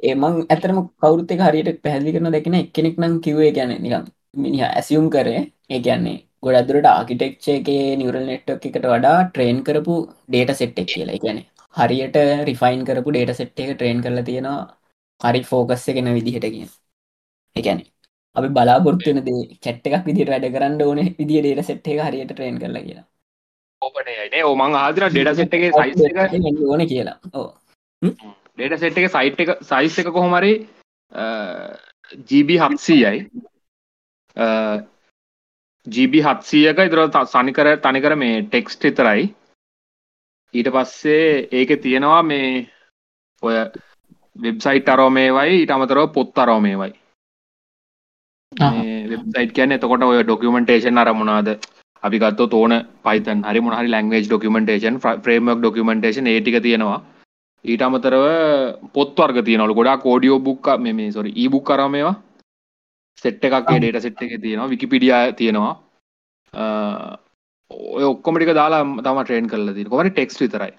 ඒමං 0.02 0.40
ඇතරම 0.46 0.80
කවුරුත් 0.96 1.34
එක 1.34 1.44
හරියට 1.46 1.78
පැහදිි 1.84 2.14
කරන 2.16 2.32
දෙකෙන 2.36 2.58
එකෙනෙක් 2.62 2.98
නම් 2.98 3.14
කිවේ 3.20 3.52
ගැන 3.52 3.76
නිකම් 3.84 4.10
මිනිහ 4.36 4.64
ඇසියුම් 4.66 5.06
කරේ. 5.14 5.40
ඒ 5.70 5.80
කියන්නේ 5.86 6.18
ගොඩදුරට 6.42 6.90
ආකිටෙක්්චේගේ 6.90 7.96
නිවරල් 8.00 8.26
නෙට්ක් 8.30 8.66
එකට 8.68 8.90
වඩා 8.92 9.16
ට්‍රේන් 9.24 9.58
කරපු 9.66 9.96
ඩේට 10.28 10.58
සෙට්ටෙක් 10.60 10.88
කියලා. 10.92 11.22
ගැන 11.24 11.40
හරියට 11.74 12.20
රිෆයින් 12.48 12.84
කරපු 12.88 13.10
ඩේට 13.12 13.38
සෙට් 13.40 13.58
එක 13.62 13.72
ට්‍රේන් 13.72 14.04
කරලා 14.04 14.28
තියෙනවා. 14.28 14.60
හරි 15.20 15.40
ෆෝකස් 15.44 15.82
එකෙන 15.90 16.08
විදිහට 16.16 16.46
කිය 16.46 16.68
එකැන 17.56 17.80
අපි 18.36 18.48
බලාපොරත්තුන 18.56 19.22
දේ 19.26 19.46
චැට් 19.64 19.86
එකක් 19.88 20.04
විදිට 20.08 20.30
වැඩ 20.32 20.50
කරන්න 20.54 20.82
ඕන 20.82 21.00
විදිිය 21.18 21.42
ඩේට 21.42 21.66
සෙට් 21.66 21.88
එක 21.88 22.02
හරියට 22.06 22.32
ට්‍රේන් 22.32 22.60
කරලා 22.60 22.84
කියලා. 22.84 23.06
ඕපනයනේ 23.82 24.44
ඕමං 24.44 24.76
ආදර 24.76 25.08
ඩෙඩ 25.08 25.34
සෙට් 25.36 25.56
එක 25.56 25.64
සයිස් 25.70 26.62
ඕන 26.68 26.86
කියලා. 26.92 27.16
ඕ 27.34 27.48
ඩේට 28.02 28.78
සෙට් 28.78 29.02
එක 29.02 29.10
සයිට් 29.10 29.42
එක 29.44 29.52
සයිස් 29.64 29.98
එක 29.98 30.12
කොහොමරි 30.12 30.54
ජීබ 32.30 32.54
හත්සීයයි. 32.62 33.26
ජීබ 35.86 36.16
හත්සීයක 36.22 36.86
ඉදර 36.86 37.04
සනිකර 37.26 37.74
තනිකර 37.82 38.16
මේ 38.16 38.42
ටෙක්ස්ට 38.44 38.88
විතරයි. 38.88 39.28
ඊට 40.54 40.72
පස්සේ 40.74 41.48
ඒක 41.52 41.76
තියෙනවා 41.82 42.22
මේ 42.22 42.66
ඔය 43.42 43.58
වෙබ්සයිට් 44.36 44.88
අරෝමේවයි 44.88 45.60
ඊට 45.60 45.72
අමතරව 45.74 46.12
පොත් 46.14 46.38
අරෝමේවයි 46.38 46.99
වෙබ්සයිට් 49.10 49.52
කියන්න 49.54 49.72
එතකොට 49.72 50.02
ඔය 50.02 50.22
ඩොකියමෙන්ටේෂන් 50.22 50.98
අරමුණාද? 50.98 51.48
අපිගත්ත 52.02 52.40
තෝන 52.50 52.72
පයිතන් 53.04 53.44
හරි 53.44 53.60
මොහරි 53.60 53.88
ලංවේජ් 53.88 54.26
ඩොකියමෙන්ටේෂන් 54.26 54.98
ෆ්‍රේමක් 55.00 55.60
ඩොකියමෙන්ටේෂන් 55.60 56.26
ඒටික 56.26 56.62
තියෙනවා. 56.62 56.98
ඊට 57.64 57.82
අමතරව 57.82 58.24
පොත් 58.92 59.14
වර්ග 59.16 59.44
තියනවලු 59.44 59.74
ගොඩා 59.74 59.98
කෝඩියෝ 59.98 60.40
බුක් 60.40 60.66
මේ 60.78 61.12
සොරි 61.12 61.32
ඊබුක් 61.36 61.64
කරමේවා 61.64 62.14
සෙට් 63.22 63.44
එකක් 63.44 63.66
ඩේට 63.68 64.02
සෙට් 64.02 64.22
එක 64.22 64.40
තියෙනවා. 64.42 64.68
විකිපිඩිය 64.68 65.32
තියෙනවා. 65.36 65.74
ඔය 67.70 68.04
ඔක්කොමටික 68.04 68.54
දාලා 68.54 68.82
තම 69.04 69.20
ට්‍රේන් 69.22 69.50
කරලා 69.52 69.74
තින 69.74 69.88
කොමට 69.88 70.14
ටෙක්ස් 70.14 70.40
විතරයි. 70.40 70.72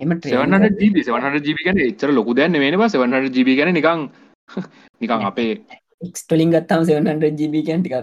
එම 0.00 0.10
සවනට 0.18 0.80
ජීබි 0.80 1.64
ගැන 1.66 1.78
එච්චර 1.86 2.10
ලොකු 2.12 2.34
දැන්න 2.34 2.58
වෙනවා 2.64 2.88
සවනට 2.88 3.36
ජීබි 3.36 3.56
ගැන 3.60 3.74
නිකං 3.74 4.08
නිකං 5.00 5.26
අපේ 5.26 5.52
එක්ස්ටලින් 6.00 6.52
ගත්තාම 6.52 6.84
700 6.86 7.32
ජීබි 7.38 7.62
කැන් 7.62 7.82
ටිකක් 7.82 7.96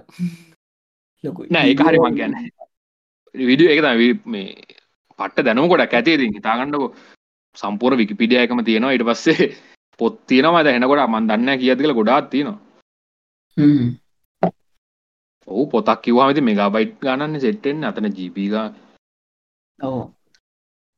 ලොකු 1.23 1.47
නෑ 1.49 1.71
ඒ 1.71 1.77
හරි 1.83 1.99
මං 1.99 2.19
ගැන්න 2.19 2.35
විඩිය 3.35 3.69
එක 3.69 3.81
මේ 4.27 4.49
පට්ට 5.19 5.45
දැනුම 5.45 5.69
ගොඩක් 5.69 5.93
ඇතිේති 5.93 6.33
හිතාගන්නක 6.33 6.83
සම්පූර් 7.57 7.97
විකිපිඩිය 7.97 8.39
එකම 8.39 8.61
තියෙනවා. 8.63 8.93
ඉට 8.93 9.05
පස්සේ 9.05 9.47
පොත් 9.99 10.15
තියෙනවා. 10.27 10.63
දැහෙනකොට 10.63 11.03
මන් 11.05 11.29
දන්න 11.29 11.59
කියද 11.59 11.79
කියලා 11.79 11.99
ගොඩාත් 11.99 12.29
තියෙනවා. 12.29 12.59
ඔහු 15.47 15.63
පොතක් 15.67 16.01
කිවවාමති 16.01 16.41
මෙගාබයිට් 16.41 16.93
ගණන්න 17.01 17.39
සෙට්ටෙන් 17.39 17.83
අතන 17.83 18.09
ජීපීග 18.11 18.53
ඕ 19.79 20.01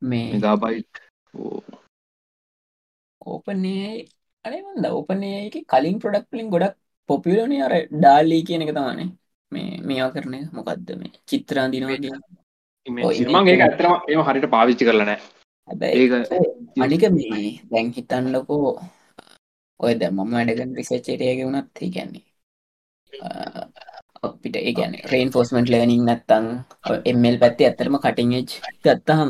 මේ 0.02 0.28
මෙගාබයිට් 0.34 1.04
ඕපනේ 3.22 4.06
අනේමන්ද 4.46 4.86
ඕපනේ 4.88 5.40
එක 5.42 5.56
කලින් 5.68 5.98
ප්‍රඩක්ලින් 6.00 6.50
ගොඩක් 6.50 6.76
පොපිලෝනි 7.10 7.58
අර 7.62 7.74
ඩාලී 7.92 8.44
කියන 8.44 8.62
එක 8.62 8.72
තමානේ 8.72 9.10
මේ 9.52 9.82
මේවා 9.82 10.12
කරන 10.12 10.36
මොකක්ද 10.52 10.90
මේ? 10.96 11.12
චිත්‍රාන්දිනවාගේ 11.26 12.12
මගේ 13.34 13.58
ඇතරම 13.60 13.94
එම 14.08 14.22
හරිට 14.24 14.48
පාවිච්චි 14.50 14.84
කරලනෑ 14.86 15.20
අනික 16.80 17.04
මේ 17.10 17.52
දැන් 17.70 17.92
හිතන්නකෝ 17.92 18.70
ඔය 19.80 19.94
දැ 19.96 20.12
මම 20.12 20.32
වැඩගන් 20.32 20.76
රිසච්චරයගේ 20.78 21.36
වුණත් 21.40 21.70
කියන්නේ 21.88 22.26
අපිට 24.24 24.56
ඒගැන 24.58 24.94
රේන් 25.12 25.32
ෆෝස්මට 25.32 25.72
ලනිින් 25.72 26.04
නැත්තං 26.06 26.48
එමල් 27.06 27.38
පැත්ති 27.38 27.64
ඇතරම 27.66 27.96
කටිංච් 28.00 28.50
ගත්තහම් 28.84 29.30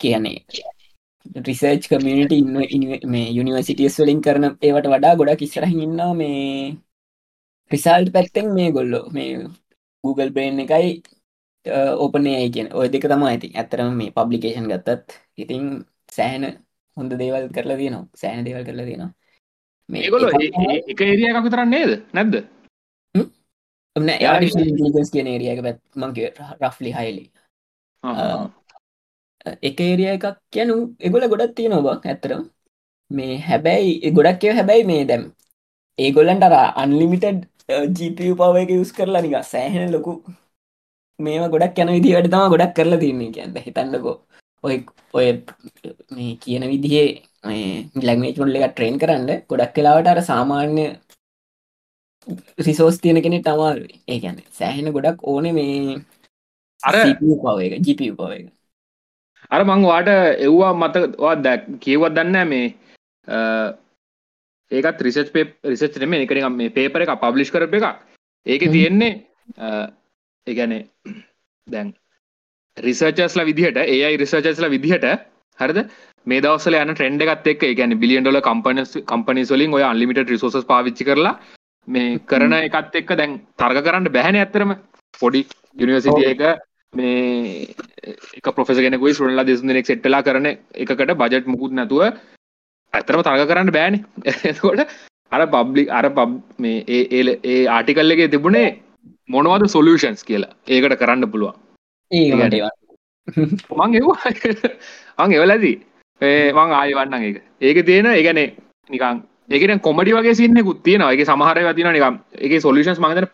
කියන්නේ 0.00 0.38
රිසර්ච් 1.48 1.88
කමියනිට 1.90 2.32
ඉන්න 2.32 3.10
මේ 3.12 3.28
යුනිවර්සිටියස් 3.36 3.98
වලින් 4.00 4.20
කරන 4.22 4.46
ඒවට 4.48 4.90
වඩා 4.92 5.14
ගොඩක් 5.16 5.42
ඉස්සරහින්න 5.42 6.00
මේ 6.16 6.76
රිසල්ට් 7.70 8.12
පැත්තෙන් 8.12 8.52
මේ 8.54 8.72
ගොල්ලො 8.72 9.00
මේ 9.10 9.46
Google 10.04 10.30
බ්‍රේන් 10.30 10.60
එකයි 10.64 10.90
ඕපනේ 11.96 12.36
අයි 12.36 12.50
කියෙන් 12.50 12.68
ඔය 12.72 12.88
දෙක 12.88 13.04
තම 13.04 13.24
ඇති 13.24 13.52
ඇතරම 13.54 13.94
මේ 14.00 14.14
පබ්ලිකේෂන් 14.16 14.68
ගත්තත්. 14.72 15.08
ඉතින් 15.36 15.64
සෑහන 16.12 16.44
හොඳ 16.96 17.12
දේවල් 17.20 17.48
කරලා 17.56 17.76
තියනවා. 17.76 18.04
සෑන 18.16 18.44
දේවල් 18.44 18.64
කරලා 18.64 18.86
තියෙනවා. 18.86 19.12
මේගොල 19.88 20.24
එක 20.90 21.00
ඒරිය 21.00 21.28
එකක් 21.30 21.44
විතරන්න 21.44 21.70
නේද? 21.70 21.92
නැද්ද? 22.12 22.34
කියන 25.12 25.26
ඒරියක 25.26 25.60
පැත් 25.66 25.80
මංගේ 25.96 26.32
රෆ්ලි 26.60 26.90
හයිලි 26.98 27.24
එක 29.62 29.78
ඒරිය 29.80 30.10
එකක් 30.14 30.26
කියනු 30.52 30.76
එගොල 31.00 31.28
ගොඩත් 31.32 31.54
තියෙනවා 31.56 31.96
බක් 31.96 32.06
ඇතරම් 32.06 32.42
මේ 33.10 33.34
හැබැයි 33.40 34.12
ගොඩක් 34.16 34.40
කියව 34.40 34.54
හැබැයි 34.54 34.88
මේ 34.90 35.04
දැම් 35.04 35.24
ඒගොල්ලන්ට 35.98 36.46
අර 36.48 36.54
අන්ලිමිටඩ් 36.82 37.40
ජීප 37.96 38.18
පව 38.38 38.54
එක 38.62 38.70
යුස් 38.70 38.92
කරලා 38.92 39.22
නික 39.22 39.34
සෑහෙන 39.44 39.92
ලොකු 39.92 40.12
මේම 41.18 41.44
ගොඩක් 41.50 41.78
යන 41.78 41.90
විදිවට 41.94 42.30
තම 42.32 42.52
ගොඩක් 42.52 42.74
කරලා 42.74 43.00
තින්නේ 43.00 43.32
කියන්න. 43.32 43.56
හිතන්නකෝ. 43.58 44.16
ඔය 44.64 44.76
ඔය 45.14 45.26
මේ 46.10 46.32
කියන 46.42 46.64
විදිහේ 46.72 47.08
ලැගමේච් 48.02 48.38
මොල්ල 48.40 48.58
එක 48.58 48.72
ට්‍රේන් 48.72 49.00
කරන්න 49.00 49.30
ගොඩක් 49.50 49.74
කලාවට 49.74 50.10
අර 50.12 50.20
සාමාන්‍ය 50.22 50.86
රිසෝස් 52.58 53.00
තියෙන 53.00 53.22
කෙනෙ 53.22 53.38
තමාර 53.42 53.78
ඒ 54.08 54.18
ගැන 54.20 54.38
සෑහෙන 54.52 54.92
ගොඩක් 54.92 55.18
ඕන 55.24 55.46
මේ 55.54 55.98
අර 56.80 56.94
පව 57.20 57.58
එක 57.66 57.74
ජිප 57.86 58.00
පව 58.12 58.30
එක 58.38 58.46
අර 59.50 59.60
මං 59.64 59.84
වාට 59.84 60.10
එව්වා 60.40 60.72
මතවා 60.74 61.36
දැක් 61.38 61.68
කියවත් 61.80 62.16
දන්න 62.16 62.48
මේ 62.48 62.66
ඒකත් 64.70 65.00
රිසච් 65.00 65.32
පේ 65.32 65.46
රිසච් 65.66 65.96
නෙම 65.98 66.16
එකනිකම් 66.16 66.54
මේ 66.54 66.70
පේපර 66.70 67.02
එක 67.02 67.14
පබ්ලිෂ් 67.18 67.50
කරප 67.50 67.74
එක 67.74 67.88
ඒක 68.46 68.68
තියෙන්නේ 68.68 69.12
ඒගැනේ 70.46 70.82
දැන් 71.66 71.94
රිසර්චස්ල 72.76 73.44
විදිහට 73.44 73.82
ඒයි 73.84 74.16
රිසර්චස්ල 74.16 74.68
විදිහට 74.68 75.08
හරිද? 75.58 75.80
මේ 76.26 76.40
දවසල 76.40 76.76
යන 76.76 76.92
ට්‍රෙන්ඩ 76.92 77.24
එකත් 77.24 77.46
එක් 77.46 77.62
ගැන 77.74 77.94
බිලියන් 78.00 78.24
ඩොල 78.24 78.40
කම්පන 78.40 78.84
කම්පනිස්වලින් 79.04 79.74
ඔය 79.74 79.84
අන්ලිමිට 79.84 80.28
රිසෝස් 80.28 80.66
පාවිච්චි 80.66 81.08
කරලා 81.08 81.34
මේ 81.88 82.18
කරන 82.26 82.54
එකත් 82.58 82.98
එක්ක 83.00 83.14
දැන් 83.16 83.38
තර්ග 83.56 83.84
කරන්න 83.84 84.10
බැහැන 84.10 84.36
ඇත්තරම 84.36 84.74
පොඩි 85.14 85.44
යුනිවර්සිටිය 85.76 86.28
එක 86.32 86.42
මේ 86.92 87.74
එක 88.34 88.48
පොෆෙසගෙනකුයි 88.56 89.14
සුරල්ලා 89.14 89.44
දෙසුනෙක් 89.44 89.86
සෙට්ටලා 89.86 90.22
කරන 90.22 90.46
එකකට 90.46 91.14
බජට් 91.14 91.46
මුකුත් 91.46 91.72
නැතුව 91.72 92.02
ඇතරම 92.92 93.22
තර්ග 93.22 93.46
කරන්න 93.46 93.72
බෑන. 93.72 93.94
එකොට 94.44 94.80
අර 95.32 95.46
පබ්ලි 95.46 95.88
අර 95.90 96.06
පබ් 96.10 96.30
මේ 96.58 96.84
ඒ 96.88 97.38
ඒ 97.44 97.66
ආටිකල් 97.68 98.10
එකේ 98.10 98.28
තිබුණේ 98.28 98.68
මොනවද 99.28 99.68
සොලියෂන්ස් 99.68 100.24
කියලා. 100.24 100.54
ඒකට 100.66 100.98
කරන්න 100.98 101.30
පුළුවන්. 101.30 101.56
මං 103.76 103.94
එව්වා. 103.94 104.32
අං 105.18 105.32
එවලදී 105.32 105.76
ඒ 106.20 106.52
මං 106.52 106.72
ආය 106.72 106.94
වන්න 106.94 107.24
එක 107.24 107.42
ඒක 107.62 107.84
තියෙන 107.86 108.08
ඒගැන 108.08 108.40
නිකං 108.90 109.20
ඒකට 109.50 109.82
කොමඩි 109.82 110.16
වගේ 110.16 110.34
සින්නෙකුත් 110.34 110.82
තියෙනවා. 110.82 111.12
එක 111.12 111.26
සමහර 111.26 111.74
තින 111.74 111.92
නිකම් 111.92 112.16
එක 112.38 112.62
සොලිෂන්ස් 112.62 112.98
මගතන 112.98 113.28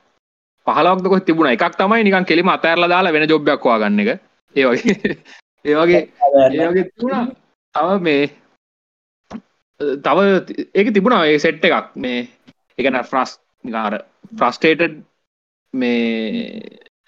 පහලක්ක 0.67 1.25
තිබුණ. 1.27 1.49
එකක් 1.49 1.77
තමයි 1.77 2.05
නිකන් 2.05 2.25
කෙලිම 2.25 2.49
අතඇරලා 2.49 2.89
දාලා 2.89 3.13
වෙන 3.13 3.29
ජොබ්යක්වා 3.29 3.79
ගන්න 3.79 4.01
එක. 4.01 4.21
ඒ 4.57 4.67
වගේ. 4.67 4.97
ඒවගේ 5.65 6.03
ඒගේ 6.55 6.85
තිබුණා. 6.87 7.25
තව 7.75 8.01
මේ 8.01 8.23
තව 9.99 10.19
ඒක 10.75 10.93
තිබුණා 10.93 11.27
ඒ 11.27 11.39
සෙට් 11.39 11.65
එකක්. 11.65 11.97
මේ 11.97 12.29
එකන 12.79 13.01
ෆ්‍රස් 13.05 13.39
නිකාර 13.65 14.01
ෆ්‍රස්ටේටඩ් 14.33 15.01
මේ 15.75 16.61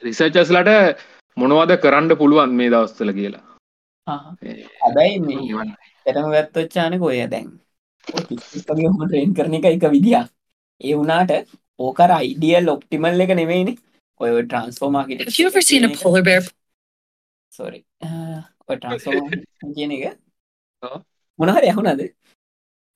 රිසර්චස්ලට 0.02 0.70
මොනවද 1.36 1.76
කරන්න 1.78 2.16
පුළුවන් 2.16 2.54
මේ 2.54 2.70
දවස්තල 2.70 3.12
කියලා. 3.12 3.44
හැබැයි 4.06 5.20
මේ 5.20 5.68
එතම 6.06 6.32
ගත්තොච්චානක 6.32 7.02
ඔය 7.02 7.20
දැන් 7.28 7.48
ට්‍රේන් 8.06 9.34
කරන 9.34 9.54
එක 9.54 9.66
එක 9.66 9.86
විදිියක්. 9.90 10.28
ඒ 10.80 10.94
වුනාට 10.94 11.32
ඕකර 11.80 12.10
අයිඩියල් 12.18 12.68
ඔප්ටිමල් 12.68 13.20
එක 13.24 13.32
නෙවෙයිනි. 13.40 13.74
ඔය 14.20 14.30
ට්‍රන්ස්ෆෝර්මාගට 14.42 15.30
සොරි 17.52 17.80
ඔය 18.68 18.76
ට්‍රන්ස්ෆෝර්ම 18.76 19.74
කියන 19.76 19.92
එක. 19.96 20.04
මොනහර 21.38 21.64
යහුණද 21.70 22.02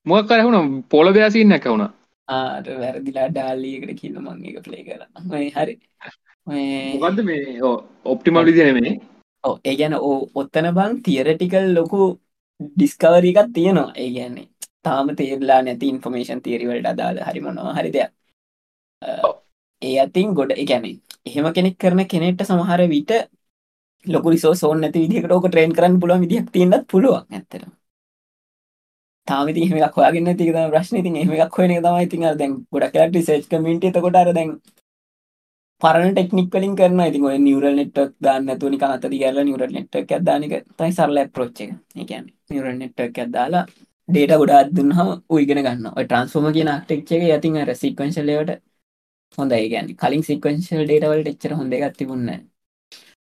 මොක් 0.06 0.28
කරහුණ 0.28 0.82
පොල 0.88 1.12
දෙයසින්න 1.14 1.56
කවුණ 1.64 1.86
ආට 2.28 2.66
වැරදිලා 2.82 3.28
ඩාල්ලියකට 3.30 3.94
කියන්න 4.00 4.20
මං 4.22 4.44
එක 4.50 4.62
ප්ලේ 4.66 4.82
කර 4.86 5.02
හරි. 5.56 5.74
මොකක්ද 6.94 7.24
මේ? 7.28 7.58
ඔප්ටිමල් 8.04 8.48
විදිනෙමේ 8.48 8.94
ඕ 9.44 9.54
ඒ 9.64 9.74
ගැන 9.76 9.94
ඕ 9.98 10.16
ඔත්තන 10.34 10.70
බං 10.78 10.96
තියරටිකල් 11.02 11.68
ලොකු 11.74 12.00
ඩිස්කවරිකත් 12.60 13.52
තියෙනවා. 13.54 13.92
ඒ 13.96 14.10
ගැන්නේ 14.16 14.48
තාම 14.82 15.12
තේරලා 15.18 15.60
නැති 15.62 15.92
ඉන්ෆර්මේෂන් 15.94 16.40
තේරිවලට 16.46 16.90
අදාළ 16.92 17.20
හරි 17.28 17.40
මොනවා 17.46 17.76
හරි 17.78 17.92
දෙයක් 17.96 18.10
ඒ 19.02 19.96
අතින් 19.98 20.34
ගොඩ 20.34 20.52
එකැනෙ 20.54 20.90
එහෙම 21.26 21.46
කෙනෙක් 21.52 21.76
කරන 21.78 22.00
කෙනෙට 22.06 22.42
සමහර 22.42 22.82
විට 22.88 23.12
ලොකු 24.06 24.30
රිසෝ 24.30 24.54
සෝන් 24.54 24.80
නැති 24.80 25.04
විදිහකට 25.04 25.32
ඕක 25.32 25.46
ට්‍රේන් 25.48 25.72
කරන්න 25.72 26.00
පුළුවන් 26.00 26.24
විදිහක් 26.24 26.50
තියෙනත් 26.52 26.84
පුළුවන් 26.86 27.24
ඇත්තට 27.30 27.64
තාම 29.28 29.48
ඉතින් 29.48 29.64
එහෙම 29.64 29.78
එකක් 29.78 29.96
හොයාගෙන 29.96 30.24
නැති 30.24 30.44
එක 30.44 30.52
තමයි 30.52 30.70
ප්‍රශ්නේ 30.70 31.00
ඉතින් 31.02 31.16
එහෙම 31.16 31.32
එකක් 31.36 31.56
හොයන 31.56 31.72
එක 31.72 31.82
තමයි 31.82 32.04
ඉතින් 32.06 32.24
අර 32.24 32.36
දැන් 32.36 32.52
ගොඩක් 32.72 32.94
වෙලාට 32.94 33.16
රිසර්ච් 33.16 33.50
කමියුනිටි 33.50 33.90
එතකොට 33.90 34.16
අර 34.16 34.30
දැන් 34.32 34.50
පරණ 35.82 36.14
ටෙක්නික් 36.14 36.48
වලින් 36.54 36.74
කරනවා 36.76 37.08
ඉතින් 37.10 37.22
ඔය 37.24 37.36
නියුරල් 37.40 37.76
නෙට්වර්ක් 37.76 38.12
දාන්න 38.20 38.42
නැතුව 38.46 38.70
නිකන් 38.70 38.90
අත 38.90 39.04
දිගහැරලා 39.06 39.44
නියුරල් 39.44 39.72
නෙට්වර්ක් 39.76 40.08
එකක් 40.08 40.24
දාන 40.24 40.44
එක 40.46 40.54
තමයි 40.70 40.92
සරල 40.92 41.20
ඇප්‍රෝච් 41.22 41.60
එක. 41.62 41.70
ඒ 41.96 42.04
කියන්නේ 42.04 42.34
නියුරල් 42.50 42.76
නෙට්වර්ක් 42.76 43.16
එකක් 43.18 43.32
දාලා 43.32 43.64
ඩේටා 44.08 44.40
ගොඩාක් 44.42 44.74
දුන්නාම 44.76 45.08
ඌ 45.30 45.38
ඉගෙන 45.38 45.62
ගන්නවා. 45.66 45.94
ඔය 45.98 46.04
ට්‍රාන්ස්ෆෝමර් 46.04 46.52
කියන 46.56 46.70
ආර්කිටෙක්චර් 46.70 47.16
එකේ 47.16 47.36
යතින් 47.36 47.56
අර 47.62 47.72
සීක්වෙන්ෂල් 47.74 48.30
ඒවට 48.30 48.58
හොඳයි. 49.38 49.68
කියන්නේ 49.68 49.96
කලින් 49.96 50.22
සීක්වෙන්ෂල් 50.22 50.82
ඩේටා 50.84 51.12
වලට 51.12 51.32
එච්චර 51.32 51.54
හොඳ 51.54 51.72
එකක් 51.72 51.96
තිබුණේ 51.96 52.26
නැහැ. 52.28 52.46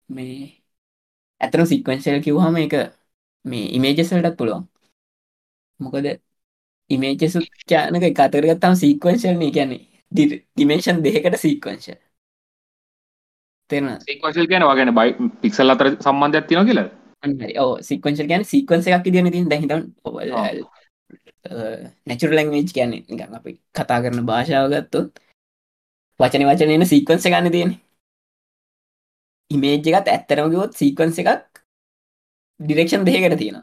මේ 0.09 0.37
ඇත්තටම 1.41 1.67
සීක්වෙන්ෂල් 1.67 2.21
කිව්වහම 2.21 2.57
ඒක 2.57 2.75
මේ 3.45 3.67
ඉමේජස් 3.77 4.13
වලටත් 4.13 4.39
පුළුවන්. 4.39 4.65
මොකද 5.81 6.07
ඉමේජස් 6.91 7.37
යානක 7.71 8.05
එක 8.05 8.21
අතකට 8.21 8.49
ගත්තාම 8.49 8.75
සීක්වෙන්ෂල් 8.77 9.37
නේ 9.37 9.53
කියන්නේ 9.53 9.83
ඩිමෙන්ෂන් 10.13 11.05
දෙකකට 11.05 11.41
සීක්වෙන්ෂල් 11.41 12.01
තෙරන 13.71 13.89
සීක්වන්ශල් 14.01 14.47
කියන 14.47 14.67
වගෙන 14.69 14.93
බයි 14.95 15.11
පික්සල් 15.43 15.75
අතර 15.75 15.91
සම්බන්ධයක් 15.97 16.47
තියෙන 16.49 16.69
කියලා 16.69 16.89
ඕ 17.59 17.73
සික්වන්ශල් 17.81 18.29
ගැන 18.29 18.45
සික්වන්ස 18.45 18.89
එකක් 18.89 19.09
දින 19.09 19.31
තින් 19.33 19.49
දැහිතන් 19.49 19.83
නැචුර 22.07 22.31
ලංවේජ් 22.31 22.67
කියන්නේ 22.71 23.05
නිකන් 23.09 23.37
අපි 23.39 23.53
කතා 23.73 23.99
කරන 24.03 24.27
භාෂාව 24.27 24.67
ගත්තොත් 24.73 25.24
වචන 26.21 26.47
වචනයන 26.49 26.87
සීක්වන්ස 26.87 27.27
ගන්න 27.27 27.53
තියෙන 27.53 27.73
ඉමේජ් 29.51 29.89
එකත් 29.91 30.09
ඇත්තරම 30.09 30.51
ගොත් 30.53 30.77
සීක්වන්ස 30.77 31.19
එකක් 31.23 31.63
ඩිරෙක්ෂන් 32.61 33.07
දෙකට 33.07 33.39
තියෙන 33.39 33.59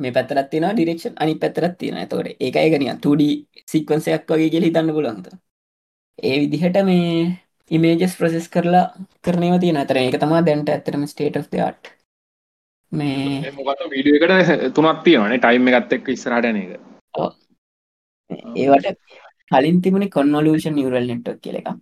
මේ 0.00 0.12
පැතරත් 0.12 0.50
තියෙන 0.50 0.68
ඩිරෙක්ෂන් 0.72 1.14
අනි 1.16 1.34
පැතරත් 1.36 1.78
තියෙන 1.78 1.96
ඇතවට 1.96 2.36
ඒකයි 2.38 2.72
ගනිය 2.72 2.92
2D 2.98 3.22
සික්වන්සයක් 3.66 4.28
වගේ 4.28 4.50
කියල 4.50 4.66
හිතන්න 4.68 4.92
පුළන්ත 4.96 5.30
ඒ 6.18 6.36
විදිහට 6.40 6.78
මේ 6.84 7.14
ඉමේජස් 7.70 8.16
ප්‍රසෙස් 8.16 8.48
කරලා 8.48 8.84
කරනව 9.22 9.60
තියෙන 9.60 9.76
අතර 9.76 9.98
ඒක 9.98 10.18
තමා 10.20 10.42
දැන්ට 10.42 10.68
ඇතරම 10.68 11.06
ස්ටේට 11.06 11.40
of 11.40 11.48
ආට් 11.60 11.92
මේ 12.92 13.54
වීඩියකට 13.92 14.68
තුනක් 14.74 15.00
තියෙනනේ 15.04 15.40
ටයිම් 15.40 15.72
එකත් 15.72 15.96
එක් 15.96 16.08
ඉස්රටන 16.08 16.56
එක. 16.56 16.70
ඒවට 18.56 18.92
කලින් 19.50 19.82
තිබුණේ 19.82 20.14
කොන්වලූෂන් 20.14 20.74
නිවරල් 20.74 21.10
නෙට්ක් 21.10 21.40
කියල 21.40 21.60
එක 21.60 21.74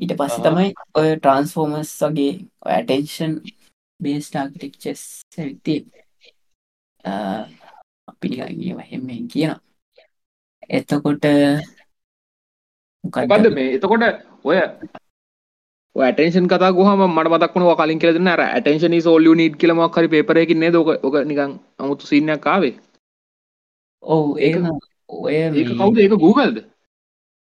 ඊට 0.00 0.12
පස්ස 0.18 0.42
තමයි 0.44 0.68
ඔය 0.98 1.08
ට්‍රන්ස්ෆෝර්මස් 1.16 1.90
වගේ 2.02 2.32
ඇටේෂන් 2.74 3.34
බේස්ටාර්කිටෙක්චස් 4.00 5.02
සැවිති 5.34 5.74
පිළිගගේ 8.20 8.76
වහෙමෙන් 8.78 9.26
කියන 9.32 9.52
එතකොට 10.70 11.26
මොකක්ද 13.04 13.50
මේ? 13.56 13.74
එතකොට 13.76 14.04
ඔය 14.44 14.58
ඇටේෂන් 15.96 16.48
කතා 16.48 16.72
ගහම 16.72 17.02
මට 17.06 17.32
මතක්න 17.32 17.66
කලින් 17.80 18.00
කියලෙන 18.00 18.32
අර 18.34 18.42
ඇටේෂන 18.44 18.96
සෝල්ලිය 19.00 19.34
නීට් 19.36 19.58
කියලමක් 19.60 19.96
හරි 19.96 20.12
පේපරයකින් 20.14 20.60
නේද? 20.60 20.74
ඔක 20.74 20.88
ඔක 21.02 21.14
නිකන් 21.26 21.58
අමුතු 21.78 22.06
සින්නයක් 22.06 22.46
ආවේ. 22.46 22.74
ඔව් 24.02 24.38
ඒක 24.38 24.56
ඔය 25.08 25.36
කවුද? 25.76 25.98
ඒක 25.98 26.16
Googleද 26.24 26.56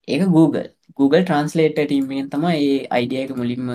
ඒක 0.07 0.27
Google 0.27 0.67
Google 0.99 1.23
ට්‍රන්ස්ලේට 1.23 1.77
ටීමෙන් 1.77 2.29
තම 2.31 2.45
ඒ 2.51 2.77
අයිඩිය 2.91 3.21
එක 3.23 3.35
මුලින්ම 3.35 3.67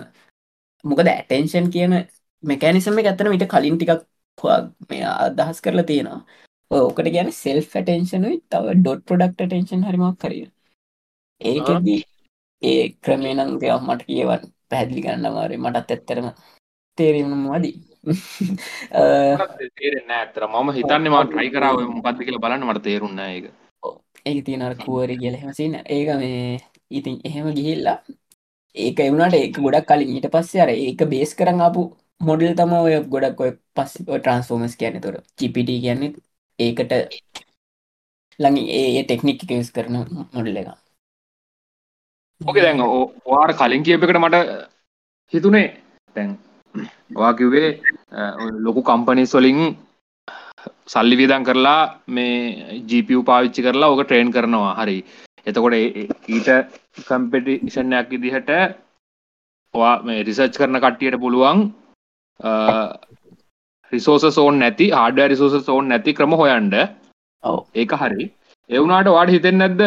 මොකද 0.85 1.09
ඇටේෂන් 1.09 1.69
කියන 1.75 1.95
මෙකැනිසම 2.43 2.99
ඇත්තන 3.01 3.33
විට 3.35 3.47
කලින් 3.53 3.79
ටිකක් 3.79 4.03
මේ 4.91 5.05
අදහස් 5.19 5.61
කරලා 5.65 5.87
තියෙනවා. 5.91 6.21
ඕකට 6.71 7.09
ගැන 7.15 7.31
සෙල් 7.35 7.61
ටේෂනුයි 7.65 8.37
තව 8.51 8.75
ඩොට් 8.79 9.03
පොඩක්ට 9.09 9.41
ටේෂන් 9.43 9.87
හරිමක් 9.89 10.19
කරිය 10.21 10.45
ඒකදී 11.41 12.01
ඒ 12.63 12.85
ක්‍රමේනං 13.05 13.59
දෙයක් 13.61 13.81
මට 13.81 14.07
කියවන් 14.09 14.45
පැහැදිලි 14.69 15.05
ගන්න 15.05 15.35
මාරේ 15.35 15.59
මටත් 15.59 15.91
ඇත්තරම 15.91 16.29
තේරීම 16.99 17.33
මදි 17.47 17.71
තේරෙන්න 19.75 20.13
ඇතර 20.13 20.47
මම 20.47 20.71
හිතන්න 20.79 21.11
ම 21.11 21.19
ට්‍රයි 21.23 21.51
කරාව 21.51 21.81
මොකක්ද 21.89 22.25
කියලා 22.25 22.45
බලන්න 22.45 22.67
මට 22.69 22.85
තේරුන්න 22.87 23.21
ඒක. 23.21 23.47
ඒක 24.25 24.39
තියෙනර 24.47 24.75
කුවරි 24.85 25.17
කියලහෙමසින්න 25.17 25.75
ඒක 25.89 26.09
මේ 26.21 26.61
ඉතින් 26.90 27.16
එහෙම 27.25 27.47
ගිහිල්ලා 27.59 27.99
ඒක 28.77 29.01
එවුණට 29.01 29.37
ඒක 29.38 29.59
ගොඩක් 29.64 29.87
කලින් 29.88 30.14
ඊට 30.14 30.29
පස්සේ 30.35 30.62
අර 30.64 30.70
ඒක 30.70 31.01
බේස් 31.12 31.35
කරන්න 31.38 31.66
අපපු 31.66 31.83
මොඩල් 32.20 32.55
තම 32.59 32.73
ඔය 32.79 32.94
ගොඩක් 33.14 33.40
ඔය 33.44 33.53
පස් 33.77 33.92
ට්‍රන්ස්ෆෝමස් 33.99 34.77
කියන 34.81 35.01
තොර. 35.01 35.16
චිපිට 35.38 35.70
කියන්නේ 35.85 36.12
ඒකට 36.59 36.92
ළඟ 38.38 38.59
ඒ 38.79 39.03
ටෙක්නික් 39.05 39.47
කස් 39.49 39.70
කරන 39.77 39.97
මොඩල් 40.35 40.57
එක. 40.62 40.68
ඕක 42.40 42.59
දැන් 42.64 42.83
වාට 43.27 43.57
කලින් 43.59 43.87
කියපකට 43.87 44.20
මට 44.20 44.37
හිතුනේ. 45.33 45.68
තැන් 46.14 46.38
වා 47.18 47.33
කිව්වේ 47.38 47.68
ලොකු 48.66 48.83
කම්පනිස් 48.83 49.35
වලින් 49.38 49.61
සල්ලි 50.92 51.16
වියදන් 51.20 51.47
කරලා 51.49 51.81
මේ 52.09 52.81
ජීපිය 52.88 53.23
පාවිච්චි 53.31 53.66
කරලා 53.66 53.90
ඕක 53.90 54.03
ට්‍රේන් 54.05 54.35
කරනවා. 54.35 54.75
හරි. 54.83 54.99
එතකොට 55.46 55.74
ඊට 56.28 56.48
කම්පිටිෂන්යක් 57.09 58.12
ඉදිහට 58.16 58.50
වා 59.74 59.94
මේ 60.02 60.22
රිසර්ච් 60.22 60.59
කරන 60.59 60.80
කට්ටියට 60.80 61.20
පුළුවන් 61.20 61.61
රිසෝස 63.92 64.24
සෝන් 64.30 64.59
නැති 64.59 64.87
ආඩ 64.94 65.18
රිසෝස 65.33 65.57
සෝන් 65.66 65.88
නැති 65.88 66.16
ක්‍රම 66.18 66.33
හොයන්ඩ 66.33 66.74
ඒක 67.74 67.92
හරි. 67.94 68.24
එවුනාට 68.70 69.09
වාඩ 69.09 69.35
හිතෙන් 69.35 69.59
නැද්ද? 69.59 69.83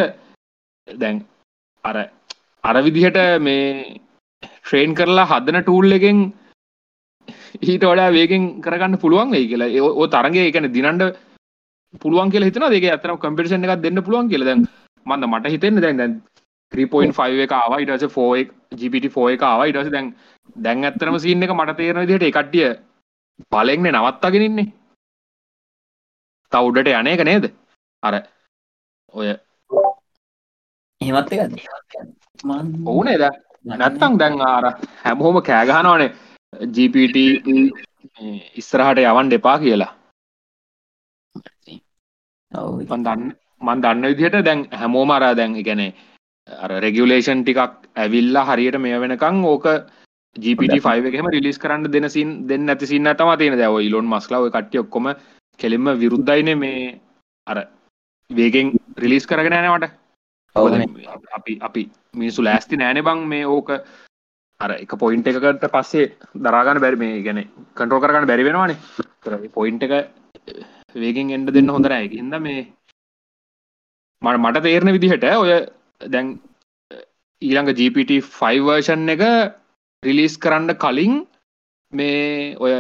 දැන් 0.88 1.16
අර 1.84 1.98
අර 2.64 2.76
විදිහට 2.88 3.20
මේ 3.42 3.64
ට්‍රේන් 4.44 4.96
කරලා 4.96 5.30
හදන 5.32 5.62
ටූල් 5.62 5.98
එකෙන් 5.98 6.20
ඊට 7.62 7.84
වඩා 7.84 8.10
වේගෙන් 8.12 8.44
කරගන්න 8.62 9.02
පුළුවන් 9.04 9.34
වෙයි 9.36 9.50
කියලා. 9.52 9.70
ඒ 9.70 10.08
තරගේ 10.14 10.44
ඒ 10.46 10.52
කියන්නේ 10.52 10.76
දිනන්න 10.76 11.02
පුළුවන් 12.02 12.32
කියලා 12.32 12.50
හිතනවා 12.50 12.72
ඒක 12.72 12.86
ඇත්තටම 12.88 13.22
කම්පිටිෂන් 13.24 13.66
එකක් 13.66 13.84
දෙන්න 13.84 14.04
පුළුවන් 14.04 14.30
කියලා. 14.32 14.50
දැන් 14.50 14.68
මන්ද 15.08 15.30
මට 15.30 15.54
හිතෙන්නේ 15.54 15.86
දැන් 15.86 15.98
දැන් 15.98 16.14
3.5 16.72 17.46
එක 17.46 17.54
ආවා 17.54 17.80
ඊට 17.80 17.94
පස්සේ 17.94 18.14
4 18.16 18.42
එක 18.42 18.50
GPT4 18.80 19.34
එක 19.36 19.48
ආවා 19.50 19.68
ඊට 19.70 19.80
පස්සේ 19.80 19.96
දැන් 19.96 20.10
දැන් 20.66 20.84
ඇත්තටම 20.84 21.18
සීන් 21.20 21.44
එක 21.44 21.56
මට 21.56 21.78
තේරෙන 21.78 22.04
විදිහට 22.04 22.28
ඒ 22.28 22.36
කට්ටිය 22.36 22.70
බලෙන්නේ 23.52 23.94
නවත්තගෙන 23.94 24.48
ඉන්නේ. 24.48 24.68
තව 26.52 26.64
උඩට 26.70 26.94
යන 26.94 27.12
එක 27.14 27.24
නේද? 27.24 27.46
අර 28.04 28.16
ඔය 29.14 29.28
එහෙමත් 31.02 31.34
එකද? 31.34 31.58
මන් 32.44 32.72
ඔවුනේ 32.86 33.18
දැන්. 33.18 33.42
නැත්තම් 33.66 34.18
දැන් 34.20 34.42
අර 34.44 34.72
හැමෝම 35.04 35.42
කෑගහනවානේ 35.42 36.12
GPT 36.74 37.18
ඉස්සරහට 38.56 39.04
යවන්න 39.04 39.36
එපා 39.40 39.58
කියලා. 39.60 39.92
ඔව්. 42.52 42.82
මන් 42.82 43.04
දන්න 43.04 43.36
මන් 43.62 43.82
දන්න 43.82 44.10
විදිහට 44.12 44.46
දැන් 44.46 44.66
හැමෝම 44.74 45.12
අර 45.12 45.24
දැන් 45.36 45.56
ඉගැන 45.56 45.84
අර 46.50 46.72
රෙගියලේෂන් 46.82 47.44
ටිකක් 47.44 47.62
ඇවිල්ලා 47.96 48.46
හරියට 48.46 48.78
මේ 48.80 49.00
වෙනකං 49.00 49.44
ඕක 49.46 49.66
GPT5 50.36 51.10
එකම 51.10 51.30
රිලිස් 51.30 51.58
කරන්න 51.58 51.92
දෙනසින් 51.92 52.32
දෙන්න 52.48 52.70
ඇති 52.70 52.88
සින්න 52.88 53.10
තම 53.12 53.32
තියෙන 53.38 53.58
දැව 53.58 53.80
ඉලොන් 53.82 54.08
මස්ලාව 54.08 54.50
කට්ටිය 54.50 54.84
ඔක්කොම 54.84 55.08
කෙලින්ම 55.60 55.88
විරුද්ධයින 56.02 56.52
මේ 56.58 57.00
අර 57.48 57.58
වේගෙන් 58.30 58.74
රිලිස් 58.98 59.26
කරගෙන 59.26 59.54
නෑනවට. 59.54 59.92
අපි 61.38 61.54
අපි 61.62 61.90
මිනිසු 62.14 62.44
ලෑස්ති 62.44 62.78
නෑනෙ 62.78 63.02
බං 63.02 63.26
මේ 63.28 63.46
ඕක 63.48 63.70
අර 64.60 64.72
එක 64.74 64.94
පොයින්ට 64.96 65.28
එකකට 65.28 65.68
පස්සේ 65.74 66.14
දරාගන්න 66.38 66.84
බැරි 66.84 67.02
මේ 67.04 67.22
ගැන 67.24 67.44
කටරෝ 67.76 68.02
කරගන්න 68.02 68.30
බැරි 68.32 68.48
වෙනවානේ. 68.50 68.78
පොයින්ට 69.54 69.84
එක 69.84 69.94
වේගෙන් 70.96 71.32
එන්ඩ 71.32 71.54
දෙන්න 71.54 71.70
හොඳ 71.70 71.88
නෑ. 71.88 72.08
හිද 72.08 72.38
මේ 72.40 72.68
මට 74.22 74.42
මට 74.42 74.64
තේරණ 74.66 74.96
විදිහට 74.96 75.26
ඔය 75.34 75.52
දැන් 76.14 76.28
ඊළඟ 77.42 77.72
GPT5 77.80 78.62
වර්ෂන් 78.68 79.10
එක 79.16 79.24
රිලිස් 80.04 80.38
කරන්න 80.38 80.74
කලින් 80.84 81.16
මේ 81.94 82.56
ඔය 82.60 82.74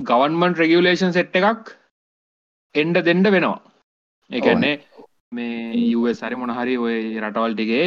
ගවන්මන් 0.00 0.56
රෙගියලේෂන් 0.62 1.12
සෙට් 1.12 1.36
එකක් 1.40 1.74
එන්ඩ 2.74 3.04
දෙන්ඩ 3.06 3.26
වෙනවා. 3.34 3.60
එකන්නේ 4.30 4.74
මේ 5.32 5.92
US 5.96 6.20
හරි 6.20 6.36
මොනහරි 6.36 6.76
ඔය 6.78 6.96
රටවල් 7.20 7.54
ටිගේ 7.54 7.86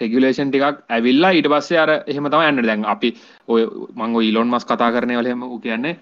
රෙගුලේෂන් 0.00 0.50
ටිකක් 0.50 0.82
ඇවිල්ලා 0.88 1.32
ඊට 1.36 1.48
පස්සේ 1.52 1.80
අර 1.84 1.92
එහෙම 2.06 2.28
තම 2.28 2.44
යන්න. 2.48 2.66
දැන් 2.68 2.84
අපි 2.84 3.14
ඔය 3.48 3.62
මංග 3.96 4.20
ඉලොන් 4.30 4.52
මස් 4.52 4.68
කතා 4.68 4.92
කරනය 4.94 5.16
වලහෙම 5.20 5.46
කියන්නේ 5.64 5.94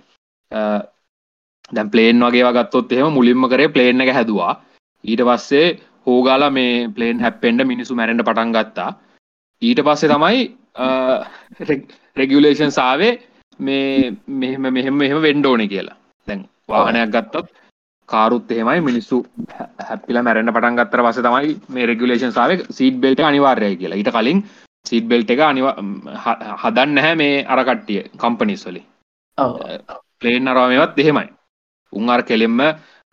දැන් 1.71 1.91
ප්ලේන් 1.95 2.27
වගේ 2.27 2.53
ගත්තොත් 2.59 2.93
එහෙම 2.93 3.15
මුලින්ම 3.15 3.49
කරේ 3.49 3.73
ප්ලේන් 3.77 4.03
එක 4.03 4.13
හැදවා. 4.19 4.53
ඊට 5.05 5.23
පස්සේ 5.29 5.67
හෝගාලා 6.07 6.51
මේ 6.51 6.89
ප්ලේන් 6.97 7.21
හැප්පෙන්ඩ 7.21 7.67
මිනිසු 7.73 7.95
මැරෙන්ට 7.95 8.27
පටන් 8.29 8.53
ගත්තා. 8.57 8.91
ඊට 9.63 9.81
පස්සේ 9.87 10.13
තමයි 10.13 10.41
රෙගුලේෂන් 12.17 12.77
සාවේ 12.79 13.13
මේ 13.61 14.13
මෙහෙම 14.41 14.69
මෙහෙම 14.77 14.95
මෙහෙම 14.95 15.23
වෙන්ඩෝන 15.23 15.65
කියලා. 15.69 15.97
දැන් 16.29 16.47
වාහනයක් 16.69 17.13
ගත්තත් 17.17 17.47
කාරුත් 18.09 18.51
එහෙමයි 18.53 18.81
මිනිස්සු 18.89 19.17
හැපිල 19.89 20.23
මැරෙන 20.23 20.53
පටන් 20.55 20.79
ගත්තර 20.81 21.03
පස 21.07 21.21
තමයි 21.27 21.53
මේ 21.75 21.87
රෙගුලේෂන් 21.93 22.37
සාව 22.39 22.51
සීඩ් 22.79 23.01
බෙල්ට 23.05 23.21
අනිවාර්යය 23.31 23.77
කියලා. 23.77 24.01
ඊට 24.01 24.13
කලින් 24.17 24.41
සීඩ් 24.87 25.11
බෙල්ට 25.11 25.31
එක 25.35 25.43
අනිවා 25.49 25.75
හදන්න 26.63 26.95
නැහැ 26.97 27.19
මේ 27.23 27.45
අරකට්ටිය 27.55 28.01
කම්පනිස්වලි 28.23 28.83
ප්ලේන් 30.21 30.49
අරවාමවත් 30.53 30.99
එහෙමයි. 30.99 31.29
උන් 31.93 32.11
අර 32.15 32.23
කෙලෙම්ම 32.23 32.61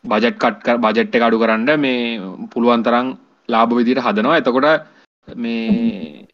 බජට් 0.03 0.38
කට් 0.38 0.77
බජට් 0.79 1.15
එක 1.15 1.23
අඩු 1.23 1.41
කරන්න 1.41 1.69
මේ 1.77 2.19
පුළුවන් 2.51 2.83
තරම් 2.83 3.07
ලාභ 3.49 3.71
විදිහට 3.71 4.03
හදනවා. 4.03 4.38
එතකොට 4.38 4.67
මේ 5.27 6.27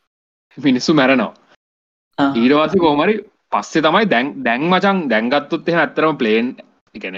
මිනිස්සු 0.58 0.94
මැරෙනවා. 0.94 1.34
ආ. 2.18 2.32
ඊටවාසි 2.34 2.78
කෝමරි 2.78 3.16
පස්සේ 3.52 3.82
තමයි 3.82 4.06
දැන් 4.06 4.28
දැන් 4.44 4.68
මචන් 4.70 4.98
දැන්ගත්තුත් 5.10 5.70
එහෙම 5.70 5.82
ඇත්තරම 5.82 6.18
ප්ලේන් 6.18 6.48
එකන 6.96 7.18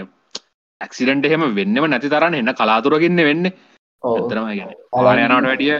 ඇක්සිඩන්ට 0.82 1.26
එහෙම 1.26 1.44
වෙන්නම 1.56 1.88
නැති 1.88 2.10
තරන්න 2.10 2.36
එන්න 2.36 2.54
කලාතුරගන්න 2.54 3.26
වෙන්න. 3.30 3.46
ඔව්. 4.04 4.16
ඇතරම 4.16 4.46
ගැන 4.52 4.74
පාලයනට 4.94 5.48
වැඩිය. 5.48 5.74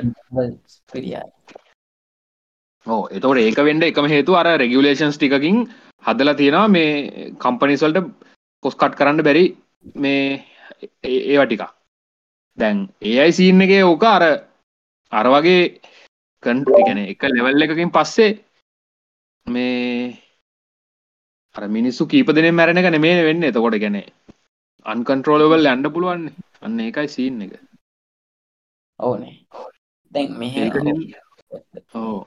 ඕ 2.88 3.02
එතවට 3.10 3.42
ඒක 3.42 3.60
වෙන්ඩ 3.62 3.84
එකම 3.84 4.08
හේතු 4.08 4.36
අර 4.36 4.48
රෙගුලේෂන්ස් 4.56 5.18
ටිකින් 5.18 5.64
හදල 6.04 6.32
තියෙනවා 6.34 6.68
මේ 6.70 7.30
කම්පනිස්වල්ට 7.42 8.12
පොස්කට් 8.64 8.98
කරන්න 9.00 9.26
බැරි 9.28 9.46
මේ 9.96 10.26
ඒවා 11.04 11.48
ටිකා 11.48 11.72
දැන් 12.58 12.78
ඒයි 13.04 13.32
සීන් 13.32 13.62
එකේ 13.62 13.84
ඕක 13.84 14.04
අර 14.06 14.24
අර 15.12 15.28
වගේ 15.34 15.64
කන්ට 16.44 16.68
ගැන 16.78 17.00
එක 17.04 17.24
ලෙවල් 17.28 17.66
එකකින් 17.66 17.92
පස්සේ 17.92 18.32
මේ 19.48 20.14
අර 21.56 21.64
මිනිස්සු 21.70 22.04
කීප 22.06 22.30
දෙන 22.32 22.48
මැරණ 22.52 22.80
එක 22.80 22.92
නෙමේ 22.92 23.26
වෙන්න. 23.28 23.44
එතකොට 23.44 23.78
ගැන 23.84 23.98
අන්කන්ට්‍රෝලවල් 24.86 25.68
ඇන්ඩ 25.68 25.88
පුළුවන් 25.94 26.24
අන්න 26.62 26.80
ඒකයි 26.80 27.08
සීන් 27.08 27.42
එක. 27.42 27.54
ඕනේ. 29.00 29.36
දැන් 30.12 30.30
ඒක 30.44 30.76
ඕ 31.96 32.18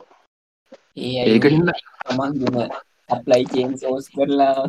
ඒක 0.97 1.45
හින්ද 1.47 1.71
තමන් 2.05 2.33
දුන 2.41 2.57
අප්ලයි 3.09 3.45
චේන් 3.53 3.73
සෝස් 3.79 4.07
කරලා. 4.09 4.63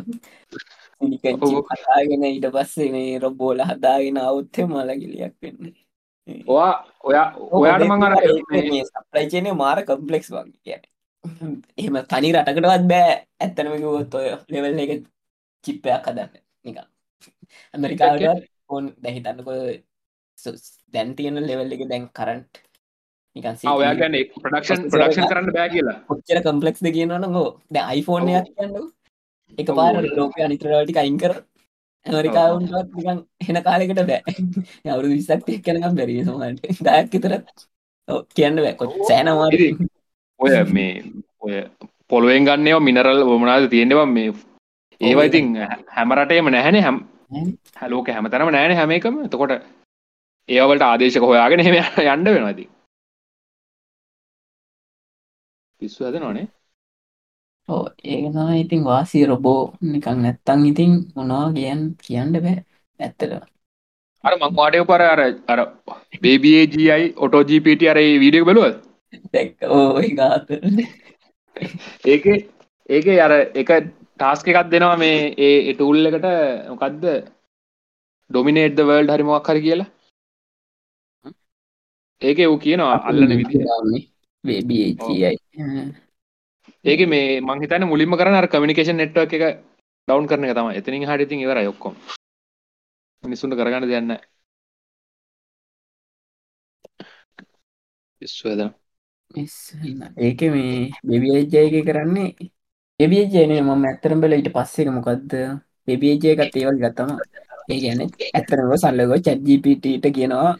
හදාගෙන 1.00 2.24
ඊට 2.24 2.46
පස්සේ 2.54 2.90
මේ 2.92 3.18
රොබෝල 3.18 3.60
හදාගෙන 3.62 4.18
අවුත්තේ 4.20 4.66
මලගිලියක් 4.66 5.34
වෙන්න. 5.42 5.72
ඔයා 6.52 6.74
ඔයා 7.02 7.26
ඔයාට 7.56 7.84
මං 7.88 8.06
අර 8.06 8.14
මේ- 8.50 8.86
සප්ලයි 8.86 9.26
චේනය 9.32 9.50
මාර 9.54 9.78
කම්පලෙක්ස් 9.84 10.30
වගේ 10.34 10.58
කියන 10.64 10.82
එහෙම 11.78 11.96
තනි 12.10 12.32
රටකටවත් 12.34 12.84
බෑ. 12.92 13.12
ඇත්තනමකුවොත් 13.40 14.14
ඔය 14.14 14.28
ලෙවල් 14.52 14.80
එක 14.84 14.92
චිප්පයක් 15.64 16.06
හදන්න 16.06 16.32
නික 16.64 16.78
ඇමරිකාට 17.74 18.44
ඕන් 18.70 18.84
දැහිතන්නකො 19.04 19.52
දැන් 20.94 21.14
තියෙන 21.16 21.40
ලෙවල් 21.48 21.74
එක 21.76 21.82
දැන් 21.90 22.06
කරන්ට් 22.18 22.62
නිකන් 23.36 23.48
ආ, 23.48 23.74
ඔයා 23.74 23.94
ගැන 23.94 24.14
ප්‍රඩක්ෂන් 24.36 24.80
ප්‍රඩක්ෂන් 24.92 25.28
කරන්න 25.30 25.52
බෑ 25.56 25.68
කියලා. 25.74 25.96
කොච්චර 26.08 26.40
කම්පලෙක්ස් 26.46 26.80
කියනවන 26.96 27.24
හෝ 27.36 27.48
ද 27.70 27.76
අයිෆෝර්නයක් 27.84 28.46
කියන්න 28.50 28.76
එක 29.58 29.68
පාර 29.78 29.94
ඔව්. 29.96 30.08
ලෝක 30.18 30.34
අනිතරවලටි 30.46 30.98
අයිංකර 31.04 31.32
ඇමරිකාවුන්ටත් 32.06 32.96
නිකන් 32.96 33.18
හෙන 33.46 33.58
කාලෙකට 33.62 34.02
බෑ. 34.10 34.22
අවුරු 34.92 35.08
විසක් 35.12 35.48
එක්කනකම් 35.48 35.94
බැරි 35.98 36.18
සමට 36.24 36.84
දයක් 36.86 37.22
තර 37.24 37.34
කියන්න 38.36 38.56
බෑ. 38.64 38.74
කොත් 38.76 38.92
සෑනවාර 39.08 39.54
ඉතින් 39.54 39.88
ඔය 40.40 40.54
මේ 40.72 40.92
ඔය 41.40 41.56
පොළුවෙන් 42.10 42.46
ගන්නව 42.48 42.80
මිනරල් 42.82 43.22
ොමනාද 43.28 43.68
තියෙනවා 43.70 44.06
මේ? 44.08 44.32
ඒවා 45.00 45.28
ඉතින් 45.30 45.46
හැමරටේම 45.96 46.50
නැහැනේ 46.54 46.82
හැම් 46.86 46.98
හැලෝක 47.80 48.08
හැමතරම 48.10 48.50
නෑන 48.52 48.76
හැම 48.76 48.90
එකම. 48.98 49.14
එතකොට 49.26 49.52
ඒවලට 50.48 50.82
ආදේශක 50.82 51.24
හොයාගෙන 51.30 51.62
හෙම 51.66 51.74
යන්න 51.76 52.24
වෙනවාති 52.34 52.64
පිස්සු 55.80 56.06
ඇද 56.06 56.18
නොනේ 56.18 56.46
ඕ 57.68 57.84
ඒනවා 58.08 58.50
ඉතින් 58.54 58.82
වාසී 58.84 59.24
රොබෝ 59.26 59.62
නිකං 59.86 60.20
නැත්තං 60.22 60.66
ඉතින් 60.66 60.92
මොනවා 61.14 61.46
කියන් 61.52 61.82
කියන්න 62.04 62.36
බෑ 62.38 62.56
ඇත්තර 63.00 63.32
අර 64.24 64.34
මංවාටය 64.36 64.84
පර 64.84 65.02
අර 65.06 65.22
අර 65.48 65.60
බේබජයි 66.22 67.02
ඔටෝජීපට 67.18 67.86
අර 67.92 68.00
වීඩිය 68.22 68.44
බලුව 68.44 68.66
දැක් 69.32 69.68
ඕ 69.70 70.02
ගාත 70.14 70.54
ඒක 72.06 72.24
ඒක 72.88 73.06
අර 73.20 73.32
එක 73.56 73.70
ටාස්ක 74.16 74.48
එකක් 74.48 74.70
දෙනවා 74.70 74.96
මේ 74.96 75.18
ඒ 75.38 75.58
එටඋල් 75.70 76.08
එකට 76.08 76.26
මොකක්ද 76.70 77.04
ඩොමිනේට්ද 78.30 78.80
වර්ල්ඩ් 78.80 79.12
හරිමක් 79.12 79.48
හරි 79.48 79.62
කියලා. 79.62 79.88
ඒක 82.22 82.38
වූ 82.42 82.58
කියනවා 82.58 82.96
අල්ලන 83.08 83.32
විදි 83.32 83.62
බේබියයි 84.44 84.96
ඒක 86.84 87.00
මේ 87.06 87.40
මංහිතන 87.42 87.84
මුලින්ම 87.84 88.14
කරන 88.14 88.36
කමිනිකේෂන් 88.46 88.96
නෙට්ව 88.96 89.22
එක 89.28 89.34
ඩවන් 90.08 90.26
කරන 90.26 90.46
තම 90.50 90.68
එතනින් 90.72 91.06
හටිතින් 91.06 91.40
ඉවර 91.40 91.58
යොක්කොම 91.60 91.94
මිනිස්සුන්ට 93.24 93.54
කරගන්න 93.54 93.86
දෙන්න 93.86 94.12
විශ්වද 98.22 98.62
ඒක 100.20 100.40
මේ 100.50 100.90
බෙබියජ්ජයක 101.04 101.76
කරන්නේ 101.84 102.50
එබියජයන 103.00 103.52
මම 103.58 103.84
ඇත්තරම් 103.84 104.20
බල 104.20 104.34
ඊට 104.34 104.50
පස්සේක 104.52 104.88
මොකක්ද 104.90 105.32
බෙබියජය 105.86 106.32
එකත් 106.34 106.56
ඒවල් 106.56 106.80
ගත්තම 106.80 107.10
ඒ 107.68 107.78
ගැන 107.78 108.00
ඇත්තරව 108.30 108.72
සල්ලගෝ 108.76 109.20
චැජ්ජිපිටට 109.20 110.10
කියනවා 110.10 110.50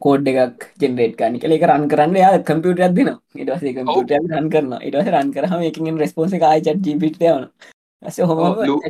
කෝඩ් 0.00 0.28
එකක් 0.32 0.66
ජෙනරේට් 0.80 1.14
කානි 1.20 1.40
කල 1.42 1.54
එක 1.56 1.64
රන් 1.68 1.86
කරන්න 1.92 2.16
යා 2.22 2.38
කම්පියට 2.48 2.84
අදදින 2.86 3.10
ඉටස 3.36 3.64
කම්පියට 3.78 4.12
රන් 4.32 4.50
කරන 4.52 4.72
ඉටස 4.82 5.08
රන් 5.14 5.32
කරහම 5.34 5.62
එකෙන් 5.68 5.98
රස්පෝස 6.02 6.36
ආය 6.40 6.60
චජිපිට 6.62 7.22
යන 7.22 7.48
ඇස 8.02 8.18
හොම 8.22 8.38
ඔව්, 8.40 8.60
ලු- 8.64 8.82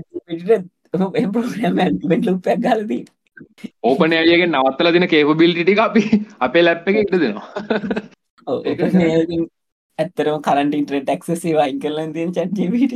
ප්‍රෝග්‍රම් 0.92 1.78
ෙන්ට 1.84 2.26
ලුපයක් 2.26 2.60
ගලදී 2.64 3.04
ඕපන 3.82 4.12
අයගෙන් 4.18 4.52
නවත්තල 4.52 4.92
දින 4.94 5.08
කේපබිලිටි 5.08 5.64
ටික 5.64 5.80
අපි 5.80 6.02
අපේ 6.40 6.62
ලැප් 6.62 6.88
එක 6.88 6.96
ඉට 7.02 7.14
දෙනවා. 7.22 7.48
ඒක 8.64 8.80
ඇත්තරම 9.98 10.40
කරට 10.42 10.74
ඉන්ට්‍රට 10.74 11.06
ටක්සේ 11.08 11.54
වයින් 11.58 11.78
කරලන් 11.82 12.12
තිය 12.14 12.26
චට්ජීපිට 12.30 12.94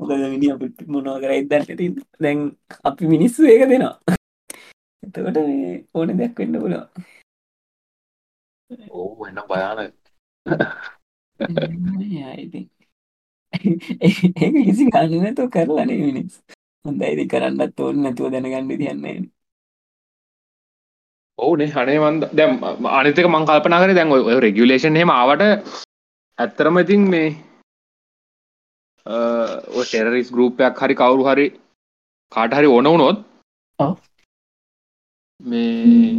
මොකද 0.00 0.12
විනි 0.32 0.50
අප 0.52 0.62
මොනව 0.86 1.20
කර 1.22 1.32
ඉදන්නට 1.36 2.00
දැන් 2.20 2.38
අපි 2.84 3.04
මිනිස්සු 3.06 3.46
ඒක 3.46 3.64
දෙනවා. 3.68 3.94
එතකොට 5.02 5.38
ඕන 5.94 6.12
දෙයක් 6.18 6.38
වෙන්න 6.38 6.60
පුලා 6.60 6.84
ඕ 8.90 9.26
එන්න 9.26 9.40
භයාන 9.48 9.78
ඉති 12.38 12.60
ඒක 14.00 14.54
කිසි 14.56 14.84
ගන්නනතු 14.88 15.48
කරලනේ 15.50 15.98
මිනිස් 15.98 16.40
හොඳ 16.84 17.02
ඉදි 17.04 17.26
කරන්නත් 17.26 17.80
ඕන්න 17.80 18.02
නැතුව 18.04 18.32
දැනගන්න 18.32 18.72
තියන්නේ 18.72 19.18
ඕනේ 21.38 21.70
හනේවන්ද 21.74 22.26
දැම් 22.32 22.52
අනිතක 22.92 23.26
මං 23.26 23.46
කල්පනා 23.46 23.82
කර 23.82 23.94
දැන් 23.94 24.16
ඔය 24.16 24.40
රෙගුලේෂන් 24.40 25.00
හෙම 25.00 25.10
ආවට 25.10 25.46
ඇත්තරම 26.38 26.78
ඉතින් 26.78 27.08
මේ 27.08 27.28
ටෙරරිස් 29.06 30.28
ගරුපයක් 30.30 30.74
හරි 30.76 30.94
කවුරු 30.94 31.24
හරි 31.24 31.46
කාට 32.32 32.52
හරි 32.52 32.68
ඕන 32.68 32.86
වුණොත් 32.86 33.18
ඔව්. 33.78 33.96
මේ 35.40 36.14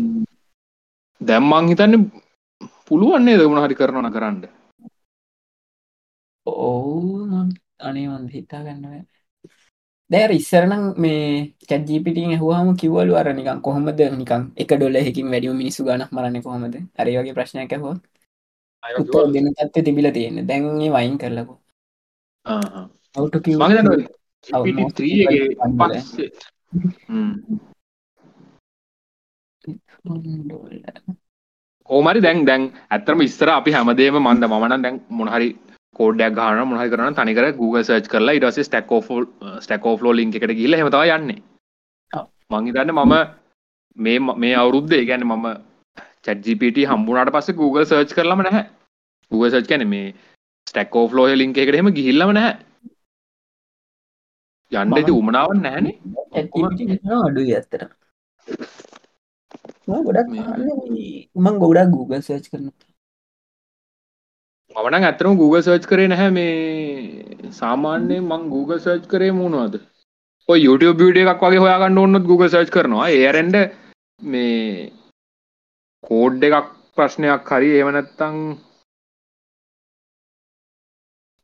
දැම්මං 1.22 1.72
හිතන්න 1.72 2.04
පුළුවන්නේ 2.92 3.38
දවුණ 3.40 3.64
හරි 3.64 3.76
කරනන? 3.76 4.08
කරන්න 4.12 4.38
ඕ 6.46 7.46
අනේවන්ද 7.80 8.30
හිතා 8.36 8.62
ගන්නව 8.66 8.94
දැර 10.10 10.32
ඉස්සරනම් 10.32 10.84
මේ 11.04 11.22
චැජීපිටින් 11.70 12.34
හවාම 12.42 12.70
කිවලු 12.76 13.14
අර 13.16 13.28
නිකන් 13.32 13.60
කොහොමද 13.68 14.02
නිකන් 14.18 14.44
එක 14.62 14.72
ඩොල්ල 14.74 14.96
එකින් 15.02 15.32
වැඩියු 15.34 15.54
මිනිසු 15.54 15.88
ගනක් 15.88 16.12
මරන්න 16.12 16.44
කොහොමද? 16.48 16.76
අරයගේ 17.00 17.36
ප්‍රශ්නයක් 17.38 17.74
හෝ 17.84 17.96
උත්තර 18.84 19.28
දෙන 19.34 19.48
තත්ව 19.56 19.86
තිබිල 19.86 20.08
තියෙන 20.12 20.38
දැන්ගේ 20.50 20.92
වයින් 20.96 21.16
කරලකු. 21.18 21.56
අවුට 23.16 23.36
ඕමරි 31.90 32.22
දැන් 32.22 32.46
දැන් 32.46 32.64
ඇත්තරම 32.90 33.22
ඉස්සර 33.22 33.50
අපි 33.52 33.76
හැමදේම 33.76 34.18
මන්ද 34.20 34.50
මන 34.50 34.84
දැන් 34.86 34.98
මොනහරි 35.12 35.50
කෝඩයක් 35.96 36.36
ගහන 36.38 36.62
මොහහි 36.66 36.90
කරන 36.92 37.16
තනිකර 37.16 37.48
Google 37.54 37.84
සර්ච් 37.84 38.08
කරලා 38.08 38.38
ඉරස 38.40 38.60
ස්ටක් 38.62 38.92
ස්ටකෝ 39.62 39.96
ෆලෝ 39.98 40.14
ලින්ක 40.14 40.36
එකට 40.36 40.56
ගිල්ල 40.62 40.78
හමතව 40.80 41.04
යන්නේ. 41.18 41.40
මංහිතන්න 42.52 42.94
මම 42.94 43.14
මේ 43.98 44.20
මේ 44.44 44.56
අවුරුද්දේ 44.56 45.04
ගැන 45.06 45.28
මම 45.28 45.48
චැජිපට 46.26 46.82
හම්බුණට 46.90 47.34
පස්ස 47.36 47.58
Google 47.62 47.86
සර්ච් 47.86 48.18
කරලම 48.18 48.44
නැහැ. 48.44 48.66
Google 49.32 49.52
සර්ච් 49.52 49.68
කැන 49.68 49.88
මේ 49.88 50.14
ස්ටක්කෝ 50.68 51.06
ෆලෝ 51.08 51.28
ලින්ක 51.36 51.58
එකටම 51.58 51.92
ගිහිල්ලම 51.98 52.34
නැහැ. 52.34 52.56
යන්න 54.72 54.94
ඇති 54.98 55.12
උමනාවන් 55.12 55.62
නෑනේ 55.64 55.96
අඩු 57.26 57.42
ඇත්තර 57.50 57.82
ගොඩක් 59.88 60.30
මං 61.36 61.56
ගොඩක් 61.60 61.92
Google 61.92 62.22
සර්ච් 62.22 62.50
කරන 62.50 62.66
මවන 64.76 64.98
ඇතරම 65.00 65.38
Google 65.38 65.62
සර්ච් 65.62 65.86
කරේ 65.86 66.08
නැහැ 66.08 66.32
මේ 66.32 67.52
සාමාන්‍යයෙන් 67.52 68.24
මං 68.24 68.44
Google 68.50 68.80
සර්ච් 68.80 69.08
කරේ 69.08 69.32
මුණුවද 69.34 69.80
ඔය 70.50 70.60
YouTube 70.60 71.00
වීඩියෝ 71.00 71.32
එකක් 71.32 71.46
වගේ 71.46 71.64
හොයාගන්න 71.64 71.98
ඕනොත් 71.98 72.28
Google 72.30 72.50
සර්ච් 72.50 72.70
කරනවා 72.70 73.08
ඒරෙන්ඩ 73.12 73.58
මේ 74.22 74.92
කෝඩ් 76.04 76.44
එකක් 76.44 76.70
ප්‍රශ්නයක් 76.98 77.50
හරි 77.50 77.72
ඒව 77.78 77.90
නැත්තං 77.92 78.38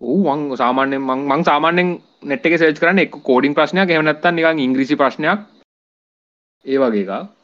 ඌ 0.02 0.19
මං 0.26 0.43
සාමාන්‍යෙන් 0.62 1.10
මං 1.23 1.47
සාමාන්‍යෙන් 1.50 1.89
නෙට් 2.23 2.45
එක 2.45 2.60
සේච් 2.60 2.84
කරන්න 2.84 3.04
එක් 3.06 3.17
කෝඩින් 3.23 3.58
ප්‍රශ්නයක් 3.58 3.89
එම 3.89 4.06
නැත්තන් 4.06 4.38
නිකන් 4.38 4.63
ඉංග්‍රීසි 4.65 5.00
ප්‍රශ්නයක් 5.02 5.50
ඒ 6.65 6.78
වගේ 6.78 7.04
එකක් 7.08 7.37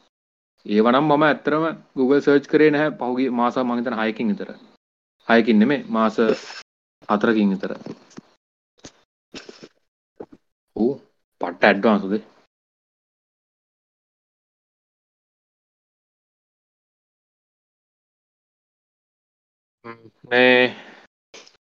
ඒවනම් 0.66 1.06
මම 1.06 1.24
ඇත්තරම 1.24 1.64
Google 1.96 2.20
සර්ච් 2.20 2.44
කරේ 2.48 2.70
නැහැ. 2.70 2.96
පහුගේ 2.98 3.30
මාස 3.32 3.56
මහිතන 3.62 3.98
හයකින් 4.00 4.30
විතර. 4.30 4.50
හයකින් 5.28 5.58
නෙමේ 5.58 5.84
මාස 5.88 6.16
හතරකින් 7.08 7.50
විතර. 7.52 7.72
ඌ 10.76 10.92
පට්ට 11.40 11.64
ඇඩ්වාන්සුද 11.64 12.14
මේ 20.30 20.60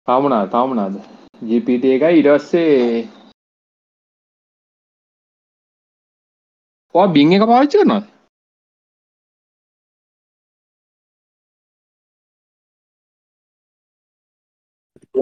තාමනා 0.08 0.46
තාමනාද 0.48 0.96
ජීපීට 1.42 1.84
එකයි 1.86 2.18
ඉඩස්සේ 2.20 3.08
බිං 7.14 7.32
එක 7.32 7.46
පාච්චි 7.50 7.78
කරනවාද? 7.78 8.13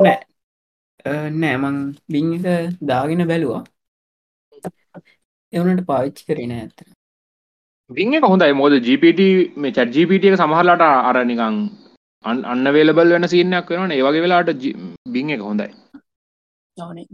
නෑ. 0.05 1.57
මං 1.62 1.77
බිං 2.12 2.33
එක 2.37 2.81
දාගෙන 2.91 3.23
බැලුවා. 3.31 3.62
එවනට 5.53 5.85
පාවිච්චි 5.91 6.27
කරන 6.29 6.53
ඇත 6.57 6.79
බිං 7.91 8.15
එක 8.19 8.25
හොඳයි. 8.33 8.53
මොද 8.61 8.75
ජීපට 8.88 9.23
මේ 9.62 9.75
චත් 9.77 9.88
ජීපට 9.97 10.27
එක 10.29 10.41
සමහරලාට 10.41 10.85
අර 10.88 11.17
නිකං 11.31 11.57
අන්න 12.25 12.73
වේලබල් 12.77 13.15
වෙන 13.15 13.31
සිීනයක් 13.33 13.73
වෙන 13.77 13.97
ඒවගේ 13.99 14.25
වෙලාට 14.27 14.51
බිං 15.15 15.33
එක 15.37 15.43
හොඳයි. 15.49 15.71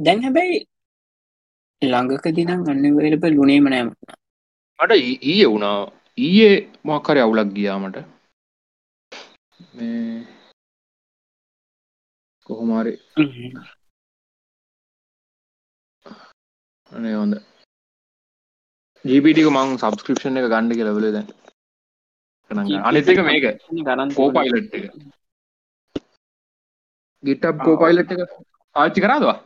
දැන් 0.04 0.24
හැබැයි 0.26 0.58
ළඟක 1.82 2.26
දිනම් 2.36 2.50
අන්න 2.72 2.84
වේලබල් 2.98 3.32
ලුණේම 3.38 3.70
නෑම 3.72 3.88
මට 4.78 4.92
ඊය 5.30 5.46
වුණා. 5.52 5.78
ඊයේ 6.18 6.54
මොක්කරය 6.84 7.20
අවුලක් 7.22 7.50
ගියාමට 7.56 7.96
කොහොමාරි 12.48 12.92
අනේ 16.90 17.14
හොඳ. 17.20 17.34
ජීපිටික 19.04 19.48
මං 19.50 19.76
සබස්ක්‍රපෂන් 19.80 20.38
එක 20.40 20.46
ගණ්ඩ 20.52 20.78
කියලවල 20.78 21.06
දැන්. 21.16 21.28
අනිත් 22.88 23.08
එක 23.12 23.20
මේක. 23.28 23.46
ගරන් 23.88 24.14
කෝපයිලට් 24.18 24.74
එක 24.78 24.84
ගිට්ටබ් 27.24 27.56
කෝපයිලට් 27.66 28.12
එක 28.14 28.20
ආච්චි 28.76 29.04
කරාදවා 29.04 29.36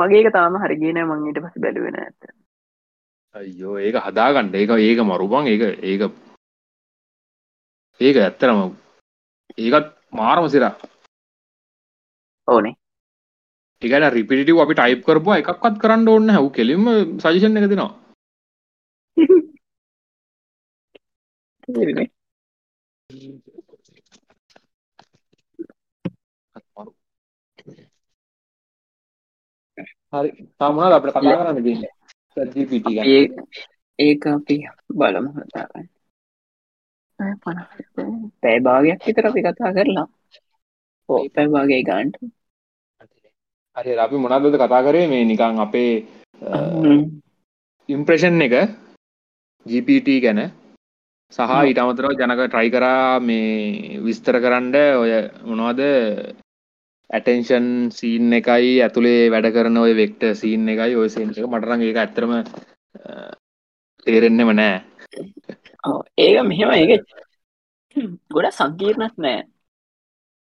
මගේක 0.00 0.28
තාම 0.36 0.54
හරිගෙන 0.62 1.00
මංගේට 1.08 1.42
පස 1.44 1.56
බැලුවෙන 1.64 1.98
ඇත 2.02 2.30
අයෝ 3.34 3.74
ඒක 3.86 3.96
හදාගන්න. 4.06 4.54
ඒක 4.54 4.70
ඒක 4.78 5.00
මරුබන් 5.08 5.50
ඒක 5.52 5.62
ඒක 5.90 6.02
ඒක 8.00 8.16
ඇත්තරම 8.22 8.58
ඒකත් 9.58 9.88
මාරම 10.18 10.46
සිරා. 10.52 10.74
ඕනේ. 12.48 12.74
ඒකට 13.82 14.14
රිපිටිව 14.14 14.58
අපි 14.62 14.74
ටයිප් 14.78 15.00
කරපු 15.06 15.30
එකක්වත් 15.36 15.76
කරන්න 15.82 16.08
ඕන්න 16.12 16.34
හැව් 16.34 16.46
කෙලින්ම 16.56 16.84
සජිෂන් 17.22 17.58
එක 17.58 17.70
දෙනවා. 17.70 17.92
හරි. 30.12 30.30
තමනද 30.58 30.94
අපට 30.96 31.10
කතා 31.10 31.38
කරන්න 31.40 31.64
දෙන්න? 31.66 31.82
ජීපිට 32.54 32.86
ඒක 33.98 34.22
අපි 34.36 34.56
බලමු 34.98 35.30
කතාගන්න 35.34 35.93
පැයි 37.18 38.60
භාගයක් 38.60 38.98
විතර 39.06 39.26
අපි 39.28 39.40
කතා 39.42 39.74
කරලා. 39.76 40.06
ඕ 41.08 41.22
පැයි 41.34 41.52
භාගේ 41.54 41.82
ගන්ට 41.82 42.16
හරි 43.76 43.92
අපි 43.98 44.16
මොනක්ද 44.16 44.54
කතා 44.54 44.82
කරේ? 44.82 45.06
මේ 45.06 45.24
නිකං 45.24 45.58
අපේ 45.58 45.92
ඉම්ප්‍රේෂන් 47.88 48.44
එක 48.46 48.54
GPT 49.66 50.08
ගැන 50.24 50.40
සහ 51.32 51.52
ඊට 51.66 51.80
අමතරව 51.80 52.14
ජනක 52.14 52.40
ට්‍රයි 52.46 52.70
කරා 52.70 53.20
මේ 53.20 53.98
විස්තර 54.06 54.36
කරන්න 54.38 54.74
ඔය 55.02 55.12
මොනවද 55.48 55.80
ඇටෙන්ෂන් 57.10 57.66
සීන් 57.90 58.32
එකයි 58.32 58.70
ඇතුළේ 58.84 59.30
වැඩ 59.32 59.48
කරන 59.54 59.76
ඔය 59.76 59.92
වෙක්ට 59.94 60.22
සීන් 60.40 60.68
එකයි 60.68 60.96
ඔය 60.96 61.08
සේන් 61.08 61.30
එක. 61.30 61.46
මටරන් 61.46 61.82
ඒක 61.82 61.98
ඇත්තරම 61.98 62.32
තේරෙන්නෙම 64.06 64.50
නෑ 64.52 64.76
ඒක 66.18 66.36
මෙහෙම 66.44 66.70
ඒක 66.74 67.02
ගොඩ 68.30 68.50
සංකීර්ණක් 68.52 69.16
නෑ 69.18 69.42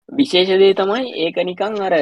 විශේෂදේ 0.08 0.72
තමයි 0.74 1.14
ඒක 1.24 1.36
නිකං 1.44 1.78
අර 1.82 1.94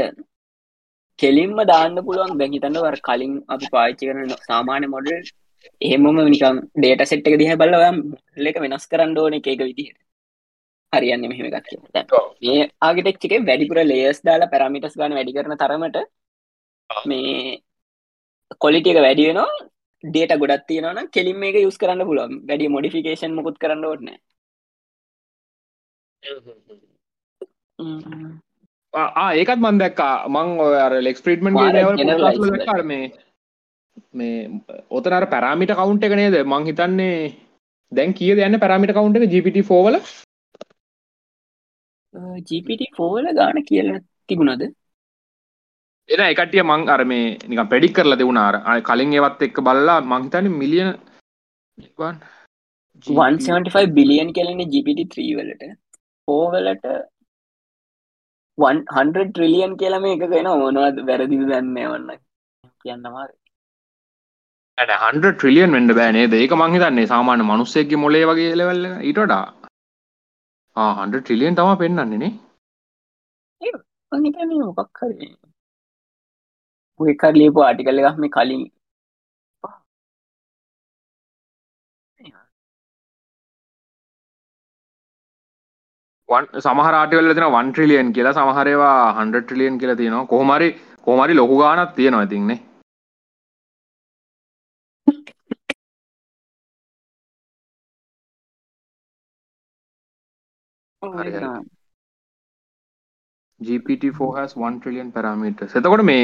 කෙලින්ම 1.18 1.58
දාන්න 1.66 2.00
පුළුවන් 2.06 2.38
දැන් 2.38 2.56
හිතන්න 2.56 2.80
වර 2.84 2.98
කලින් 3.02 3.34
අපි 3.48 3.70
පාච්චි 3.74 4.08
කරන 4.08 4.34
සාමාන්‍ය 4.48 4.88
මොඩල් 4.88 5.30
එහෙමම 5.80 6.20
නිකම් 6.26 6.58
ඩේට 6.74 7.04
සෙට් 7.04 7.28
එක 7.28 7.38
දිහ 7.40 7.56
බල 7.56 7.78
ඔයම් 7.78 7.96
ලක 8.44 8.62
වෙනස් 8.64 8.86
කරන්න 8.86 9.16
ඕන 9.16 9.38
එක 9.38 9.48
එක 9.52 9.62
විදිහට. 9.62 9.98
හරියන්න 10.92 11.28
මෙහෙම 11.30 11.46
එකක්. 11.50 11.68
මේ 12.42 12.68
ආගිටෙක් 12.80 13.18
එකේ 13.20 13.40
වැඩිපුර 13.42 13.80
ලේයර්ස් 13.84 14.20
දාලා 14.22 14.52
පැරාමීටර්ස් 14.52 14.98
ගන්න 14.98 15.16
වැඩි 15.18 15.36
කරන 15.36 15.56
තරමට 15.56 15.98
මේ 16.90 17.58
කොලිටි 18.58 18.92
එක 18.92 19.02
වැඩි 19.06 19.28
වෙනවා 19.28 19.50
ඩේට 20.04 20.32
ගොඩක් 20.40 20.66
තියෙනවා 20.68 20.94
නම් 20.94 21.08
කෙලින් 21.14 21.38
මේක 21.42 21.56
යූස් 21.60 21.80
කරන්න 21.82 22.08
පුළුවන්. 22.08 22.34
වැඩි 22.48 22.74
මොඩිෆිකේෂන් 22.74 23.36
මොකුත් 23.36 23.56
කරන්න 23.62 23.84
ඕනේ 23.84 24.04
නැහැ. 24.08 24.20
ආ 29.22 29.30
ඒකත් 29.40 29.60
මන් 29.64 29.80
දැක්කා. 29.82 30.14
මං 30.34 30.48
ඔය 30.66 30.76
අර 30.86 30.94
ලෙක්ස් 31.06 31.24
ප්‍රීට්මන්ගේ 31.24 31.74
දේවල් 31.76 31.96
දැක්කාර 32.52 32.82
මේ 32.92 33.04
මේ 34.18 34.38
ඔතන 34.90 35.18
අර 35.18 35.26
පැරාමිට 35.34 35.74
කවුන්ට් 35.80 36.06
එක 36.06 36.16
නේද? 36.20 36.36
මං 36.44 36.68
හිතන්නේ 36.70 37.18
දැන් 37.92 38.12
කියද 38.20 38.38
යන්න 38.46 38.62
පැරාමිට 38.62 38.96
කවුන්ට් 38.96 39.18
එක? 39.18 39.30
GPT4 39.34 39.84
වල? 39.86 39.96
GPT4 42.48 43.08
වල 43.14 43.26
ගාන 43.38 43.58
කියලා 43.70 44.00
තිබුණාද 44.28 44.62
එන 46.08 46.20
එකටිය 46.22 46.62
මං 46.62 46.88
අර 46.88 47.02
මේ 47.04 47.36
නික 47.48 47.60
පෙඩික් 47.70 47.94
කරලා 47.96 48.20
දෙවුණ. 48.20 48.40
අර 48.40 48.80
කලින් 48.82 49.14
ඒවත් 49.16 49.42
එක්ක 49.42 49.60
බල්ලා 49.62 50.00
මංහිතන 50.04 50.46
මිලියන 50.60 50.90
175 53.06 53.94
බිලියන් 53.98 54.32
කෙලෙන 54.32 54.64
GPT3 54.66 55.28
වලට. 55.36 55.64
පෝවලට 56.28 56.86
100 58.58 59.26
ට්‍රිලියන් 59.26 59.76
කියලම 59.80 60.06
එක 60.06 60.24
වෙන 60.32 60.48
ඕනවද 60.48 60.98
වැරදිද 61.08 61.42
දන්න 61.42 61.76
වන්න 61.84 62.24
කියන්න 62.82 63.06
මාර 63.08 63.28
හන්ඩ 64.78 65.26
ට්‍රිලියන් 65.28 65.76
වෙන්ඩ 65.76 65.94
බෑනේ 65.98 66.26
ඒක 66.38 66.56
මංහිතන්නේ 66.60 67.06
සාමාන්‍ය 67.12 67.44
මනුස්සෙක්ගේ 67.44 68.02
මොලේ 68.04 68.24
වගේ 68.30 68.58
ලෙවල්ල 68.60 68.84
ඊටඩා 69.02 69.44
හන්ඩ 70.76 71.20
ට්‍රිලියන් 71.20 71.58
තම 71.58 71.72
පෙන්න්නන්නේ 71.82 72.32
මොකක් 74.70 75.02
හරි 75.02 75.30
ඔයකර 77.00 77.32
ලියපු 77.40 77.64
ආටිකල්ල 77.66 78.00
එකක් 78.02 78.18
මේ 78.24 78.34
කලින්. 78.36 78.64
සමහරටවල 86.64 87.34
තින 87.36 87.46
වන් 87.56 87.68
ට්‍රිලියන් 87.72 88.14
කියලා. 88.16 88.36
සමහරවා 88.38 88.96
හන්ඩ 89.18 89.44
ට්‍රිලියන් 89.44 89.78
කියලා 89.82 90.00
තියෙනවා. 90.00 90.30
කොහමරි 90.32 90.68
කොමරි 91.06 91.38
ලොකු 91.40 91.60
ගානක් 91.62 91.94
තියෙනවා 92.00 92.26
ඉතින්නේ 92.28 92.58
GPT4 103.60 104.36
has 104.36 104.52
1 104.56 104.80
trillion 104.82 105.08
parameters. 105.16 105.72
එතකොට 105.78 106.02
මේ 106.10 106.22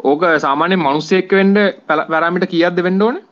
ඕක 0.00 0.22
සාමාන්‍ය 0.38 0.76
මිනිස්සෙක් 0.78 1.30
වෙන්න 1.32 1.54
පැරාමීටර් 1.88 2.48
කීයක්ද 2.48 2.78
වෙන්න 2.86 3.02
ඕනේ? 3.02 3.22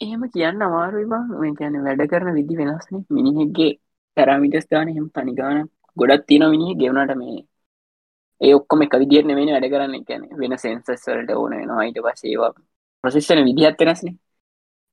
එහෙම 0.00 0.22
කියන්න 0.34 0.62
අමාරුයි 0.62 1.06
බං 1.06 1.24
මේ 1.40 1.54
කියන්නේ 1.58 1.84
වැඩ 1.84 2.02
කරන 2.10 2.34
විදි 2.34 2.58
වෙනස්නේ 2.60 3.04
මිනිහෙක්ගේ 3.10 3.70
පැරාමීටර්ස් 4.16 4.68
ගන්න 4.70 4.90
එහෙම 4.92 5.06
තනි 5.14 5.34
ගාන 5.34 5.62
ගොඩක් 5.96 6.26
තියෙනවා 6.26 6.54
මිනිහෙක් 6.54 6.80
ගෙවුනට 6.80 7.14
මේ 7.20 7.38
ඒ 8.40 8.54
ඔක්කොම 8.54 8.82
එක 8.82 8.94
විදිහට 9.02 9.26
නෙමෙයි 9.26 9.54
වැඩ 9.54 9.70
කරන්නේ. 9.72 10.04
කියන්නේ 10.08 10.38
වෙන 10.40 10.58
සෙන්සර්ස් 10.58 11.06
වලට 11.08 11.30
ඕන 11.34 11.52
වෙනවා. 11.52 11.84
ඊට 11.84 12.00
පස්සේ 12.04 12.30
ඒවා 12.32 12.52
ප්‍රොසෙස් 13.04 13.28
කරන 13.28 13.44
විදිහත් 13.44 13.80
වෙනස්නේ 13.80 14.14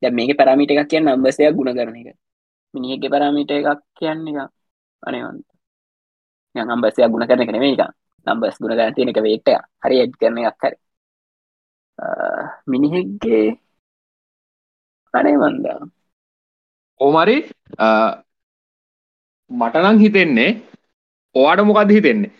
දැන් 0.01 0.15
මේකේ 0.15 0.39
පැරාමීටර් 0.39 0.73
එකක් 0.75 0.89
කියන්නේ 0.91 1.15
නම්බර්ස් 1.15 1.37
එකක් 1.39 1.57
ගුණ 1.57 1.75
කරන 1.77 1.95
එක. 2.01 2.17
මිනිහෙක්ගේ 2.73 3.13
පැරාමීටර් 3.13 3.55
එකක් 3.55 3.81
කියන්නේ 3.99 4.25
නිකන් 4.27 4.47
අනේවන්ත 5.03 5.45
නිකන් 6.55 6.67
නම්බර්ස් 6.69 6.97
එකක් 6.99 7.11
ගුණ 7.13 7.27
කරන 7.29 7.43
එක 7.43 7.53
නෙමෙයි 7.53 7.73
නිකන්. 7.73 7.93
නම්බර්ස් 8.27 8.57
ගුණ 8.61 8.77
කරන 8.77 8.95
තියෙන 8.95 9.11
එක 9.11 9.21
වේට් 9.27 9.47
හරි 9.83 9.95
එඩ් 10.03 10.13
කරන 10.19 10.37
එකක් 10.41 10.63
හරි. 10.65 10.77
මිනිහෙක්ගේ 12.71 13.45
අනේ 15.13 15.37
මන්දා 15.41 15.79
ඕමරි 16.99 17.37
මටනං 19.51 20.01
හිතෙන්නේ 20.03 20.51
ඔයාට 21.35 21.65
මොකද 21.69 21.89
හිතෙන්නේ? 21.97 22.31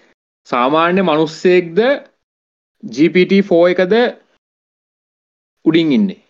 සාමාන්‍ය 0.48 1.02
මනුස්සයෙක්ද 1.04 1.80
GPT4 2.84 3.62
එකද 3.74 3.93
උඩින් 5.65 5.95
ඉන්නේ 5.98 6.21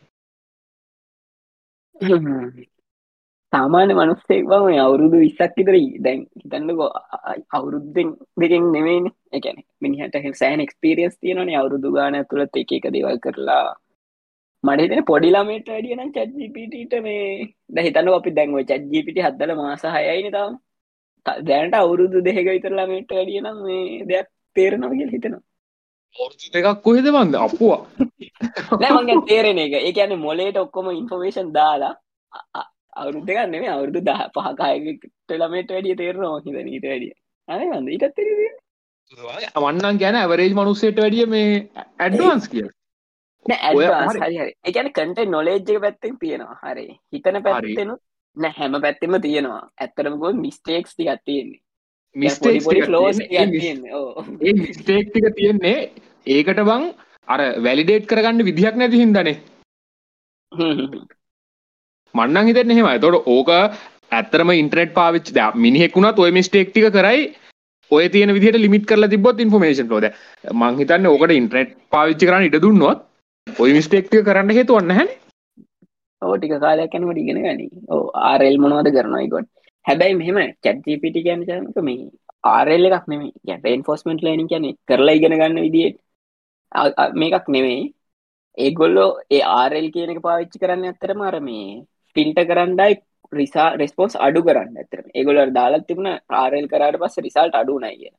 සාමාන්‍ය 3.56 3.94
මනුස්සෙක් 3.98 4.44
බම 4.52 4.66
අවුරුදු 4.86 5.18
විස්සක් 5.24 5.54
විතර 5.60 5.76
දැන් 6.06 6.20
හිතන්නකෝ 6.42 6.90
අවුරුද්දෙන් 7.58 8.10
දෙකෙන් 8.42 8.66
නෙමේන 8.76 9.06
එකන 9.38 9.58
මිනිහට 9.84 10.18
සෑන් 10.42 10.64
එක්ස්පිරියස් 10.66 11.16
තියෙනනේ 11.22 11.58
අවුරුදු 11.62 11.92
ගාන 11.98 12.18
තුළත් 12.32 12.60
එක 12.62 12.74
එක 12.78 12.88
දේවල් 12.96 13.18
කරලා. 13.26 13.66
මට 14.64 14.82
හිතන 14.84 15.08
පොඩිලාමට 15.12 15.72
අඩියන 15.78 16.04
චැත්ජිපිට 16.18 16.94
මේ 17.08 17.26
දහිතන්න 17.78 18.14
අපි 18.20 18.36
දැන්ව 18.38 18.62
චැත්ජිපිට 18.72 19.24
හදල 19.26 19.56
මාස 19.62 19.84
හයයින 19.96 20.30
තම්. 20.36 20.54
දැනට 21.50 21.82
අවුරුදු 21.82 22.26
දෙක 22.28 22.40
විතරලාමට 22.48 23.18
අඩියනම් 23.24 23.60
මේ 23.66 24.06
දෙයක් 24.12 24.32
තේරනවගල් 24.56 25.12
හිතනවා. 25.16 25.44
එකක් 26.60 26.82
කොහෙද 26.86 27.12
වන්ද 27.16 27.44
අපවා. 27.48 27.82
තේරෙන 29.28 29.66
එක. 29.66 29.82
ඒ 29.82 29.98
කියන 29.98 30.16
මොලේට 30.28 30.64
ඔක්කොම 30.66 30.96
ඉන්ෆෝමේෂන් 31.02 31.52
දාලා 31.60 31.94
අවුරුද්ධ 32.96 33.28
ගන්න 33.30 33.56
මේ 33.64 33.72
අවුරුදු 33.76 34.02
දහ 34.08 34.22
පහකායකට 34.36 35.36
ළමට 35.40 35.70
වැඩිය 35.76 35.96
තේරනවා 36.02 36.40
හිද 36.46 36.58
නීට 36.70 36.88
වැඩිය. 36.92 37.14
අන 37.48 37.62
වන්ද 37.72 37.90
ඉටත් 37.98 38.20
වන්නන් 39.58 40.02
ගැන 40.04 40.18
ඇවරේජ් 40.22 40.54
මනුස්සේට 40.60 41.02
වැඩිය 41.04 41.28
මේ 41.34 41.50
ඇඩ්වන්ස් 42.00 42.48
කිය 42.54 42.68
එකන 44.70 44.88
කට 44.98 45.28
නොලේජ්ක 45.36 45.70
පැත්තෙන් 45.84 46.16
තියෙනවා 46.24 46.58
හරි. 46.64 46.88
හිතන 47.14 47.38
පැත්තෙනු 47.48 47.96
නෑ 48.38 48.54
හැම 48.60 48.74
පැත්තෙම 48.86 49.14
තියෙනවා. 49.22 49.62
ඇත්තරමකො 49.84 50.34
මිස්ටේක්ස් 50.42 50.92
ටිකත් 50.94 51.22
තියෙන්නේ. 51.26 51.62
මිස්ටේක් 54.56 55.08
ටික 55.10 55.28
තියෙන්නේ 55.38 55.78
ඒකට 56.28 56.62
බං 56.70 56.84
අර 57.28 57.42
වැලිඩේට් 57.66 58.08
කරගන්න 58.12 58.48
විදිහක් 58.50 58.76
නැති 58.82 59.02
හින්දනේ 59.04 59.36
මන්නන් 62.14 62.48
හිතෙන් 62.48 62.72
එහෙම 62.72 62.88
තොට 63.00 63.28
ඕක 63.28 63.50
ඇත්තරම 64.12 64.52
ඉන්ට්‍රෙට් 64.54 64.94
පාවිච් 64.94 65.32
ද 65.32 65.50
මිනිහෙක්ුණත් 65.58 66.20
ඔය 66.20 66.32
මිස්ටේක් 66.32 66.70
ටික 66.70 66.88
කරයි. 66.92 67.26
ඔය 67.92 68.06
තියෙන 68.10 68.34
විදිහට 68.34 68.58
ලිමිට 68.58 68.86
කරලා 68.86 69.10
තිබොත් 69.10 69.40
ඉන්ෆර්මේෂන් 69.40 69.90
ලෝද 69.90 70.06
මංහිතන්න 70.54 71.08
ඕකට 71.08 71.34
ඉන්ට්‍රෙට් 71.34 71.76
පාවිච්චි 71.90 72.28
කරන්න 72.28 72.48
ඉට 72.48 72.62
දුන්නොත් 72.62 73.04
ඔය 73.48 73.74
මිස්ටේක්ටිය 73.74 74.24
කරන්න 74.24 74.50
හේතු 74.52 74.76
ඔන්න 74.76 74.92
හැ 74.92 75.08
ඕටික 76.22 76.56
කාලයක් 76.60 76.92
කැනට 76.92 77.18
ඉගෙන 77.18 77.42
ගනි. 77.42 77.68
ඕ 77.90 78.04
ආරෙල් 78.24 78.58
මොනවද 78.58 78.90
කරනයිකොත් 78.92 79.48
හැබැයි 79.86 80.16
මෙහෙම 80.16 80.40
චැත්ජිපිටි 80.64 81.26
ගැන 81.26 81.46
චනක 81.46 81.84
මේ 81.84 82.10
ආරෙල් 82.52 82.88
එකක් 82.90 83.06
නෙමේ 83.08 83.32
යට 83.50 83.86
ෆෝස්මෙන්ට් 83.86 84.24
ලේනින් 84.24 84.48
කියන 84.48 84.66
කරලා 84.88 85.18
ඉගෙන 85.20 85.38
ගන්න 85.38 85.62
විදිට 85.66 86.02
මේකක් 87.16 87.48
නෙමේ 87.50 87.82
ඒගොල්ලෝ 88.58 89.10
ඒ 89.30 89.44
ආරෙල් 89.52 89.88
කියන 89.92 90.14
එක 90.14 90.22
පාවිච්චි 90.22 90.62
කරන්න 90.62 90.90
ඇත්තරම 90.90 91.22
අර 91.22 91.38
මේ 91.42 91.68
පින්ට 92.16 92.40
කරන්නයි 92.50 92.94
රිසා 93.34 93.68
රෙස්පෝන්ස් 93.76 94.16
අඩු 94.18 94.42
කරන්න. 94.42 94.78
ඇතරම 94.78 95.08
ඒගොල 95.14 95.40
දාලත් 95.54 95.88
තිබුණ 95.88 96.12
ආරෙල් 96.36 96.68
කරට 96.68 97.02
පස්ස 97.02 97.24
රිසල්ට 97.26 97.60
අඩුනයි 97.62 97.96
කිය 97.96 98.14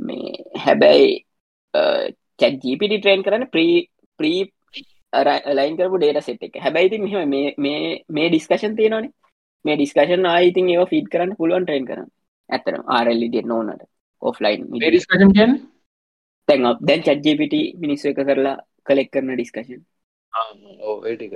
මේ 0.00 0.32
හැබැයි 0.64 1.08
චැජීපිටි 2.38 2.98
ට්‍රේන් 2.98 3.22
කරන්න 3.22 3.46
ප්‍රී 3.54 3.76
ප්‍රී 4.20 4.40
ලයින් 5.52 5.76
කරපු 5.76 5.96
ඩේට 5.96 6.22
සෙට් 6.22 6.42
එක. 6.42 6.56
හැබැයිති 6.56 6.98
මෙහම 6.98 7.34
මේ 7.58 8.04
මේ 8.08 8.28
ඩිස්කශන් 8.28 8.76
තියෙනනේ 8.76 9.12
මේ 9.64 9.76
ඩිස්කශන් 9.76 10.24
ආයිතින් 10.26 10.70
ඒ 10.70 10.86
ෆීඩ් 10.86 11.08
කරන්න 11.08 11.36
පුළුවන් 11.36 11.64
ට්‍රේන් 11.64 11.86
කරන්න. 11.86 12.10
ඇතරම් 12.50 12.84
ආරල්ලි 12.88 13.28
ගෙ 13.28 13.42
නොනට 13.44 13.82
ඔෆ්ලයින් 14.22 14.66
ඩිස්කශන් 14.72 15.32
කියන්න? 15.32 15.54
තැන් 16.48 16.66
දැන් 16.80 17.02
චජ්ජපිට 17.02 17.54
මිනිස්සු 17.76 18.08
එක 18.10 18.20
කරලා 18.22 18.56
කලෙක් 18.84 19.10
කරන 19.12 19.34
ඩිස්කශන් 19.34 19.80
ඕටික 20.82 21.34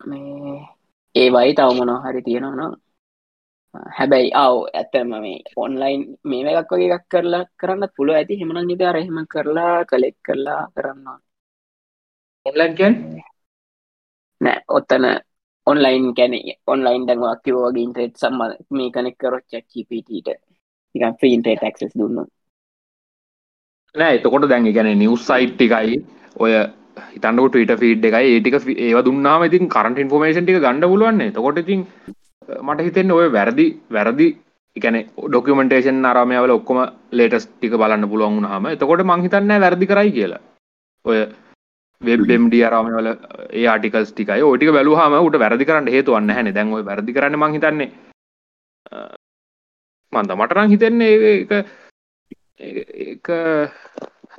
මේ 0.00 0.54
ඒවයි 1.14 1.54
තව 1.54 1.68
මොනවා 1.70 2.04
හරි 2.04 2.22
තියෙනවා 2.22 2.56
නම්. 2.58 2.74
හැබැයි 3.96 4.30
අව 4.34 4.54
ඇත්තම 4.70 5.10
මේ 5.14 5.38
ඔන්ලයින් 5.56 6.00
මේ 6.24 6.52
එකක් 6.52 6.72
වගේ 6.72 6.90
එකක් 6.90 7.06
කරලා 7.08 7.44
කරන්න 7.56 7.92
පුළුව 7.96 8.16
ඇති 8.16 8.38
හෙමන 8.40 8.58
නිද 8.66 8.82
රහෙම 8.86 9.18
කරලා 9.26 9.76
කලෙක් 9.84 10.16
කරලා 10.22 10.62
කරන්න 10.74 11.06
ඔන්ලයින් 12.46 12.74
කැන් 12.74 12.94
නෑ 14.40 14.58
ඔත්තන 14.68 15.06
ඔන්ලයින් 15.66 16.08
කැන 16.14 16.34
ඔන්ලයින් 16.66 17.06
දැන්වා 17.06 17.36
කිවෝගේ 17.36 17.84
ඉන්ට්‍රේට් 17.84 18.16
සම්ම 18.16 18.40
මේ 18.70 18.90
කනෙක් 18.90 19.16
කරොත් 19.18 19.46
චක්චිපිටට 19.46 20.28
ෆීන්ටේට 21.20 21.64
ක්සස් 21.74 21.94
දුන්න 21.94 22.18
නෑ 23.94 24.14
එතකොට 24.14 24.48
දැන් 24.48 24.66
ඒ 24.66 24.72
කියන්නේ 24.72 24.96
නිවුස් 24.96 25.26
සයිට් 25.26 25.54
ටිකයි 25.54 26.02
ඔය 26.38 26.52
හිතන්නකො 27.14 27.48
ට්විටර් 27.48 27.80
ෆීඩ් 27.82 28.04
එකයි 28.08 28.30
ඒ 28.30 28.40
ටික 28.40 28.56
ඒව 28.86 29.00
දුන්නාම 29.08 29.44
ඉතින් 29.48 29.68
කරන්ට් 29.74 30.02
ඉන්ෆෝමේෂන් 30.04 30.46
ටික 30.46 30.62
ගන්න 30.64 30.90
පුළුවන් 30.92 31.18
නේ. 31.20 31.32
එතකොට 31.32 31.60
ඉතින් 31.62 31.82
මට 32.60 32.86
හිතෙන්නේ 32.86 33.18
ඔය 33.20 33.28
වැරදි 33.36 33.66
වැරදි 33.90 34.28
ඒ 34.76 34.80
කියන්නේ 34.82 35.06
ඩොකියුමන්ටේෂන් 35.28 36.08
අරමයා 36.10 36.42
වල 36.44 36.54
ඔක්කොම 36.56 36.80
ලේටස්ට් 37.12 37.52
ටික 37.52 37.76
බලන්න 37.82 38.10
පුළුවන් 38.12 38.36
වුණාම 38.36 38.70
එතකොට 38.72 39.04
මං 39.06 39.24
හිතන්නේ 39.26 39.48
නෑ 39.48 39.64
වැරදි 39.66 39.90
කරයි 39.92 40.12
කියලා. 40.16 40.42
ඔය 41.04 41.18
වෙබ් 42.02 42.20
MD 42.36 42.62
අරමයා 42.68 43.00
වල 43.00 43.10
ඒ 43.52 43.66
ආටිකල්ස් 43.72 44.12
ටිකයි 44.12 44.42
ඔය 44.42 44.56
ටික 44.56 44.72
බැලුවාම 44.76 45.18
උට 45.20 45.40
වැරදි 45.44 45.68
කරන්න 45.68 45.92
හේතුවක් 45.96 46.22
නැහැනේ. 46.22 46.54
දැන් 46.54 46.72
ඔය 46.78 46.84
වැරදි 46.84 47.16
කරන්න 47.16 47.40
මං 47.40 47.56
හිතන්නේ 47.56 47.90
මන්ද 50.12 50.32
මට 50.36 50.56
නම් 50.56 50.70
හිතෙන්නේ 50.70 51.12
ඒක 51.32 51.52
ඒක 52.60 53.28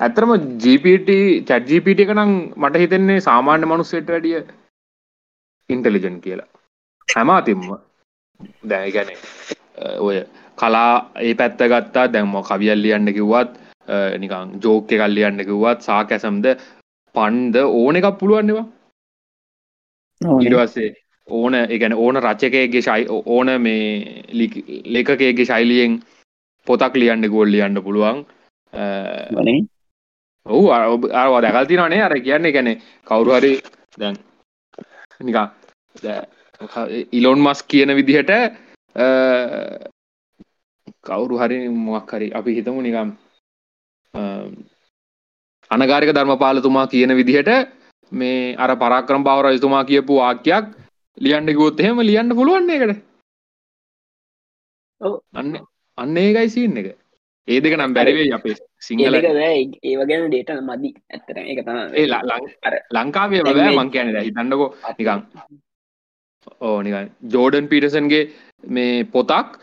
ඇතරම 0.01 0.31
GPT 0.57 1.09
චැට් 1.47 1.69
GPT 1.69 2.05
එක 2.05 2.13
නම් 2.15 2.33
මට 2.57 2.83
හිතෙන්නේ 2.83 3.19
සාමාන්‍ය 3.21 3.65
මනුස්සයට 3.65 4.07
වැඩිය 4.07 4.41
ඉන්ටෙලිජන්ට් 5.69 6.21
කියලා. 6.21 6.49
හැම 7.07 7.29
අතින්ම. 7.31 7.65
දැන් 8.63 8.83
ඒ 8.83 8.91
කියන්නේ 8.91 9.17
ඔය 9.99 10.17
කලා 10.57 10.93
ඒ 11.21 11.33
පැත්ත 11.35 11.61
ගත්තා 11.65 12.05
දැන්ම 12.09 12.35
කවියල් 12.43 12.79
ලියන්න 12.79 13.13
කිව්වත් 13.13 13.51
නිකන් 14.19 14.55
ජෝක් 14.59 14.91
එකක් 14.91 15.07
ලියන්න 15.09 15.39
කිව්වත් 15.41 15.79
සාකැසම්ද 15.81 16.45
පන්ද 17.15 17.63
ඕන 17.73 17.95
එකක් 17.95 18.09
පුළුවන්නවා 18.19 18.65
පස්සේ 20.61 20.89
ඕන 21.27 21.57
එකන 21.57 21.93
ඕන 21.95 22.21
රචකයගේ 22.21 22.81
ශයි 22.81 23.05
ඕන 23.27 23.53
මේ 23.59 23.83
ලේකකයගේ 24.87 25.45
ශෛලියෙන් 25.45 25.99
පොතක් 26.67 26.95
ලියන්න 26.95 27.29
ගොල් 27.29 27.49
ලියන්න 27.49 27.83
පුළුවන් 27.83 28.25
ඔහු 30.45 30.65
අරවා 30.71 31.41
දැකල් 31.41 31.67
තිනනේ 31.67 32.01
අර 32.01 32.13
කියන්නේ 32.17 32.51
ගැන 32.51 32.69
කවුරු 33.07 33.31
හරි 33.31 33.53
දැන් 33.97 34.15
නිකා 35.21 35.47
ඉලොන් 37.11 37.39
මස් 37.39 37.59
කියන 37.63 37.95
විදිහට 37.95 38.31
කවුරු 41.01 41.35
හරි 41.37 41.57
මොක් 41.69 42.11
හරි 42.11 42.27
අපි 42.31 42.55
හිතමු 42.55 42.81
නිකම් 42.81 43.09
අනගාරික 45.71 46.11
ධර්මපාලතුමා 46.11 46.87
කියන 46.87 47.15
විදිහට 47.15 47.51
මේ 48.11 48.55
අර 48.57 48.71
පරාක්‍රම 48.77 49.23
බව 49.23 49.37
රජතුමා 49.45 49.83
කියපු 49.83 50.17
වාක්‍යයක් 50.17 50.65
ලියන්න 51.17 51.47
කිව්වොත් 51.47 51.79
එහෙම 51.79 52.01
ලියන්න 52.01 52.35
පුළුවන් 52.35 52.69
ඒකට. 52.69 52.99
අන්න 55.33 55.47
අන්න 55.97 56.17
ඒකයි 56.17 56.49
සීන් 56.49 56.77
එක. 56.77 56.87
ඒ 57.47 57.59
දෙක 57.59 57.77
නම් 57.77 57.93
බැරිවෙයි 57.93 58.33
අපේ 58.33 58.55
සිංහල 58.81 59.15
ඒව 59.15 60.01
ගැන 60.09 60.23
ඩේට 60.27 60.51
මදි. 60.69 60.91
ඇත්තර 61.09 61.37
එක 61.41 61.59
ලංකාවේ 62.97 63.43
බෑ 63.47 63.73
මං 63.73 63.91
කියන 63.95 64.15
හිතන්නකෝ. 64.19 64.69
නිකං 64.99 65.19
ඕ 66.61 66.77
නිකන් 66.85 67.11
ජෝඩන් 67.33 67.69
පිටසන්ගේ 67.71 68.23
මේ 68.75 69.03
පොතක් 69.15 69.59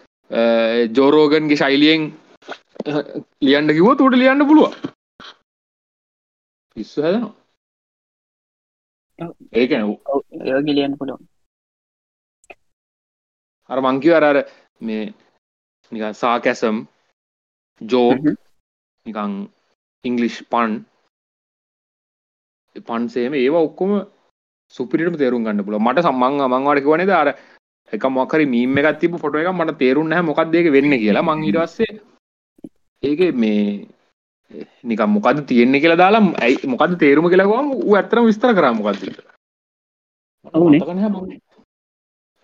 ජෝරෝගන්ගේ 0.97 1.61
ශෛලියෙන් 1.62 2.03
ලියන්න 3.43 3.75
කිව 3.77 3.91
තුට 3.99 4.19
ලියන්න 4.21 4.49
පුළුව 4.49 4.73
පිස්සු 6.77 7.03
හැදනවා. 7.03 7.35
ඒකන 9.53 9.83
ඒගේ 10.53 10.75
ලියන්න 10.77 10.99
පුළුවන්. 10.99 11.23
අර 13.71 13.79
මංකිව 13.87 14.12
අර 14.19 14.37
මේ 14.81 15.05
නිකන් 15.93 16.14
සාකැසම් 16.21 16.77
ජෝක් 17.81 18.23
නිකං 19.09 19.34
ඉංගලිෂ් 20.04 20.38
පන් 20.52 20.78
පන්සේම 22.86 23.34
ඒවා 23.34 23.66
ඔක්කොම 23.68 23.92
සුපිරිටම 24.74 25.16
තේරුම් 25.20 25.44
ගන්න 25.44 25.66
පුල 25.66 25.78
මට 25.78 26.04
සම්මං 26.04 26.42
මංවාට 26.46 26.84
කිවනේ 26.84 27.11
දාර 27.12 27.28
එක 27.92 28.04
මොකරි 28.11 28.46
මීම 28.46 28.78
එකත් 28.78 28.98
තිබ 29.00 29.14
ෆොට 29.22 29.38
එක 29.42 29.52
මට 29.52 29.78
තේරුම් 29.78 30.09
නැහැ 30.09 30.28
මොකක්ද 30.28 30.54
ඒක 30.54 30.72
වෙන්න 30.74 30.98
කියලා. 31.02 31.24
මං 31.24 31.46
ඉටස්සේ 31.50 31.92
ඒක 33.02 33.20
මේ 33.34 33.86
නිකම් 34.84 35.11
මොකද 35.14 35.40
තියෙන්නේ 35.48 35.80
කියලා 35.80 36.02
දාලා 36.02 36.24
ඇයි 36.44 36.68
මොකද 36.72 36.98
තේරුම 37.02 37.30
කියලාගම 37.30 37.72
ඌ 37.76 37.94
ඇත්තටම 37.96 38.28
විස්තර 38.28 38.52
කරා 38.59 38.74
මොකක්ද 38.78 39.02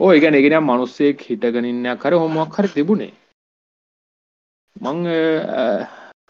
ඕ 0.00 0.10
ඒගැන 0.12 0.38
එකනම් 0.38 0.66
මනුස්සෙක් 0.68 1.20
හිටගෙන 1.28 1.68
ඉන්නයක් 1.70 2.02
හරි 2.04 2.16
හොමක් 2.22 2.56
හරි 2.58 2.68
තිබුණේ. 2.68 3.12
මං 4.76 4.98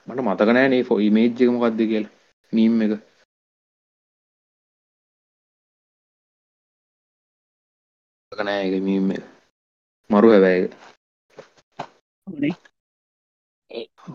මට 0.06 0.20
මතක 0.22 0.50
නෑ 0.50 0.68
නේ 0.70 0.86
ෆෝ 0.88 0.98
ඉමේජ් 1.00 1.42
එක 1.42 1.50
මොකක්ද 1.52 1.78
කියලා. 1.80 2.12
මීම් 2.52 2.74
එක. 2.84 2.92
මතක 8.32 8.40
නෑ 8.42 8.60
ඒක 8.64 8.82
මීම් 8.88 9.06
එක. 9.16 9.24
මරු 10.10 10.28
හැබැයි 10.32 10.68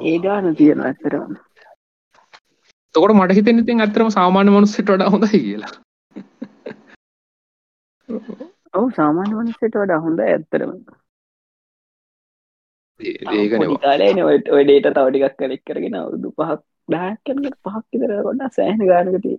ඒ 0.02 0.18
ගාන 0.20 0.56
තියෙන 0.56 0.82
ඇත්තරම 0.82 1.32
තකොට 2.96 3.14
මට 3.16 3.38
හිතෙන 3.38 3.62
ඉතින් 3.62 3.82
ඇත්තටම 3.82 4.10
සාමාන්‍ය 4.12 4.50
මනුස්සයට 4.52 4.92
වඩා 4.94 5.10
හොඳයි 5.10 5.40
කියලා. 5.40 5.74
ඔව් 8.74 8.88
සාමාන්‍ය 8.96 9.34
මනුස්සයට 9.36 9.76
වඩා 9.82 10.00
හොඳ 10.06 10.20
ඇත්තරම 10.22 10.72
ඒකන 13.00 13.78
කාලන 13.78 14.20
ඔය 14.24 14.64
ඩේට 14.64 14.90
තවටිකක් 14.94 15.38
කලෙක් 15.38 15.64
කරගෙන 15.66 15.96
අවුදු 15.96 16.34
පහක් 16.34 16.60
දාකනට 16.90 17.56
පහක් 17.64 17.86
විතර 17.94 18.12
ගොඩා 18.24 18.50
සෑහන 18.50 18.84
ගානකති 18.86 19.34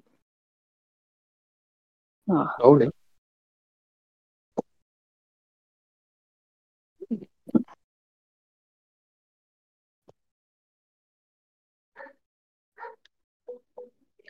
ඔවුනේ. 2.60 2.90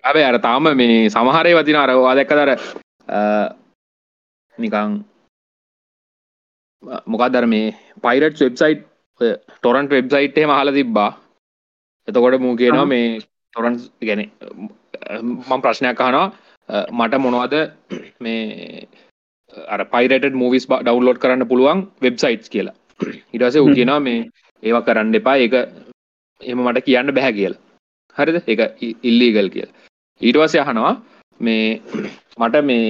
ඇබේ 0.05 0.25
අර 0.25 0.39
තාම 0.41 0.69
මේ 0.75 1.09
සමහරය 1.09 1.55
වතින 1.55 1.77
අරවා 1.77 2.15
දැක්ක 2.15 2.35
දර 2.35 2.51
නිකං 4.59 5.01
මොකක්දර 7.07 7.47
මේ 7.47 7.75
පයිරට් 8.03 8.41
වෙබ්සයිට් 8.41 8.90
ටොරන්ට 9.21 9.91
වෙබ්සයිට් 9.97 10.39
එහම 10.43 10.53
හල 10.59 10.73
තිබ්බා. 10.79 11.11
එතකොට 12.09 12.41
මූ 12.45 12.55
කියනවා 12.61 12.87
මේ 12.93 13.07
ටොරන්ස් 13.21 13.83
ගැන 14.09 14.23
මං 15.51 15.63
ප්‍රශ්නයක් 15.65 16.03
අහනවා. 16.07 16.27
මට 16.99 17.23
මොනවද 17.25 17.55
මේ 18.25 18.87
අර 19.75 19.81
පයිරට 19.95 20.37
මූවිස් 20.43 20.67
ඩවන්ලෝඩ් 20.71 21.23
කරන්න 21.23 21.51
පුළුවන් 21.53 21.81
වෙබ්සයිට්ස් 22.07 22.53
කියලා. 22.55 22.77
ඉටස 23.35 23.61
ඌ 23.63 23.71
කියනවා 23.79 24.01
මේ 24.09 24.21
ඒවා 24.63 24.87
කරන්න 24.89 25.19
එපා. 25.21 25.37
ඒක 25.45 25.55
එම 26.41 26.59
මට 26.67 26.87
කියන්න 26.89 27.15
බැහැ 27.17 27.37
කියලා. 27.39 27.63
හරිද? 28.17 28.37
එක 28.53 28.61
ඉල්ලීගල් 29.11 29.49
කියලා. 29.55 29.75
ඊටවස 30.21 30.55
අහනවා 30.65 30.95
මේ 31.41 31.67
මට 32.41 32.65
මේ 32.71 32.87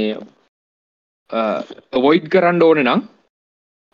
ඔවොයිඩ් 1.99 2.27
කරන්න 2.35 2.63
ඕන 2.69 2.83
නම් 2.85 3.03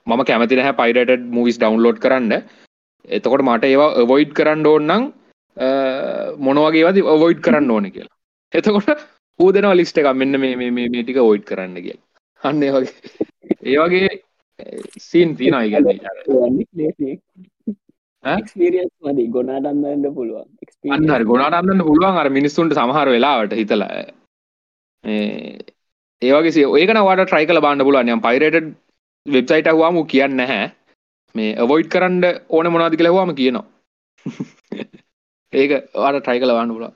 මම 0.06 0.22
කැමති 0.28 0.58
නැහැ 0.58 0.78
පයිරට 0.80 1.22
මූවිස් 1.36 1.58
ඩවන්ලෝඩ් 1.60 1.98
කරන්න. 2.04 2.32
එතකොට 3.16 3.46
මට 3.46 3.70
ඒවා 3.70 3.90
ඔවොයිඩ් 4.04 4.32
කරන්න 4.38 4.66
ඕන්නම් 4.72 5.02
මොනවගේවද 6.46 6.98
ඔවොයිඩ් 7.16 7.40
කරන්න 7.46 7.70
ඕන 7.76 7.90
කියලා. 7.94 8.14
එතකොට 8.52 8.88
ඌ 9.40 9.50
දෙනවා 9.54 9.78
ලිස්ට 9.80 9.98
එක 10.02 10.10
මෙන්න 10.22 10.40
මේ 10.42 10.70
මේ 10.76 11.02
ටික 11.02 11.18
ඔයිඩ් 11.22 11.46
කරන්න 11.50 11.76
කිය 11.86 11.98
අන්න 12.42 12.62
වගේ. 12.76 12.92
ඒ 13.70 13.78
වගේ 13.82 14.08
සීන් 15.08 15.36
තින 15.38 15.54
අයිගන්න 15.54 15.88
එක්ස්පිරියස් 18.24 18.92
මදි. 19.06 19.24
ගොනාටන්නන්න 19.34 20.14
පුළුවන්. 20.14 20.48
අන්නර 20.96 21.24
ගොනාටන්න 21.32 21.82
පුළුවන්. 21.88 22.16
අර 22.22 22.28
මිනිස්සුන්ට 22.38 22.78
සමහර 22.78 23.08
වෙලාවට 23.16 23.58
හිතල. 23.60 23.82
ඒවගේ 26.22 26.66
ඒකන 26.80 27.00
වට 27.08 27.26
ට්‍රයි 27.28 27.46
කල 27.50 27.60
බාන්න 27.66 27.86
පුළුවන්. 27.86 28.12
යම් 28.14 28.22
පයිරට 28.26 28.74
වෙබ්සයිට 29.26 29.68
හවාම 29.70 29.96
කියන්න 30.06 30.36
නැහැ. 30.36 30.68
මේ 31.34 31.56
අවොයිඩ් 31.58 31.88
කරන්න 31.88 32.24
ඕන 32.50 32.72
මොනාදි 32.72 32.96
කලවාම 32.96 33.34
කියනවා. 33.34 33.66
ඒක 35.52 35.70
වාට 35.94 36.18
ට්‍රයි 36.18 36.40
කල 36.40 36.52
බාන්න 36.52 36.72
පුලා 36.72 36.94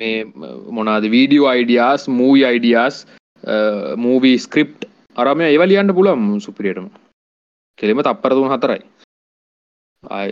මේ 0.00 0.16
මොනාද 0.70 1.04
video 1.10 1.48
ideas 1.48 2.08
movie 2.10 2.44
ideas 2.44 2.96
movie 3.98 4.38
script 4.38 4.72
අරම 5.16 5.40
ඒව 5.42 5.62
ලියන්න 5.64 5.94
පුලම් 5.94 6.24
සුපිරියටම. 6.40 6.88
කෙළෙම 7.78 8.02
තප්පරතුන් 8.02 8.52
හතරයි. 8.52 8.82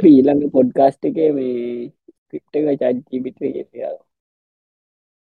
ඊළඟ 0.05 0.51
පොඩ්කාස්ට් 0.51 1.09
එක 1.09 1.17
මේ 1.35 1.93
ස්ක්‍රිප්ට 2.25 2.55
එක 2.57 2.67
චජීපිට 3.09 3.39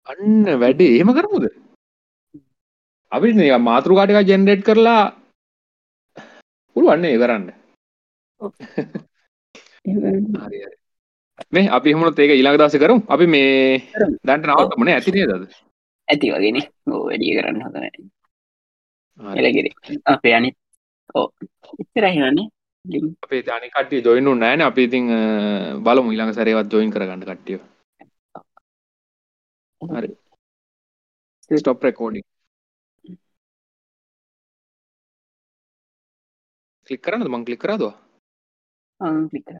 අන්න 0.09 0.45
වැඩේ. 0.61 0.95
එහෙම 0.97 1.11
කරමුද? 1.17 1.45
අපි 3.11 3.27
මාතෘකාටික 3.69 4.27
ජෙනරේට් 4.29 4.63
කරලා 4.67 5.03
පුළුවන් 6.75 7.05
ඒ 7.05 7.17
කරන්න 7.21 7.47
මේ 11.53 11.67
අපි 11.77 11.89
එහෙමනොත් 11.89 12.19
ඒක 12.19 12.31
ඊළඟ 12.33 12.57
දවසේ 12.59 12.81
කරමු. 12.83 13.01
අපි 13.13 13.25
මේ. 13.27 13.89
දැන්ට 14.27 14.45
නවත්තමු 14.47 14.83
නේ? 14.85 14.95
ඇති 14.95 15.11
නේද? 15.11 15.31
ඇති 16.07 16.27
වගේනේ 16.33 16.65
වැඩිය 16.87 17.35
කරන්න 17.37 17.61
හරි. 17.65 18.03
එලගිරි 19.39 19.69
අපේ 20.05 20.33
අනිත් 20.35 20.55
ඕ 21.15 21.27
ඉතරහිවන්නේ 21.83 22.47
අපේ 23.23 23.43
අනි 23.57 23.67
කට්ටිය 23.69 24.01
ජොයින් 24.05 24.25
වුනේ 24.25 24.39
නැහැ 24.39 24.57
නේ. 24.57 24.69
අපි 24.71 24.81
ඉතින් 24.87 25.05
බලමු 25.85 26.09
ඊළඟ 26.11 26.33
සැරේවත් 26.37 26.71
ජොයින් 26.73 26.93
කරගන්න 26.93 27.27
කට්ටිය 27.27 27.59
හරි. 29.81 30.09
ස්ටොප් 31.51 31.83
රෙකෝඩින් 31.83 32.23
ක්ලික් 36.87 37.01
කරන්නද? 37.03 37.27
මං 37.29 37.45
ක්ලික් 37.47 37.61
කරාද? 37.61 37.83
ක්ලික් 39.29 39.45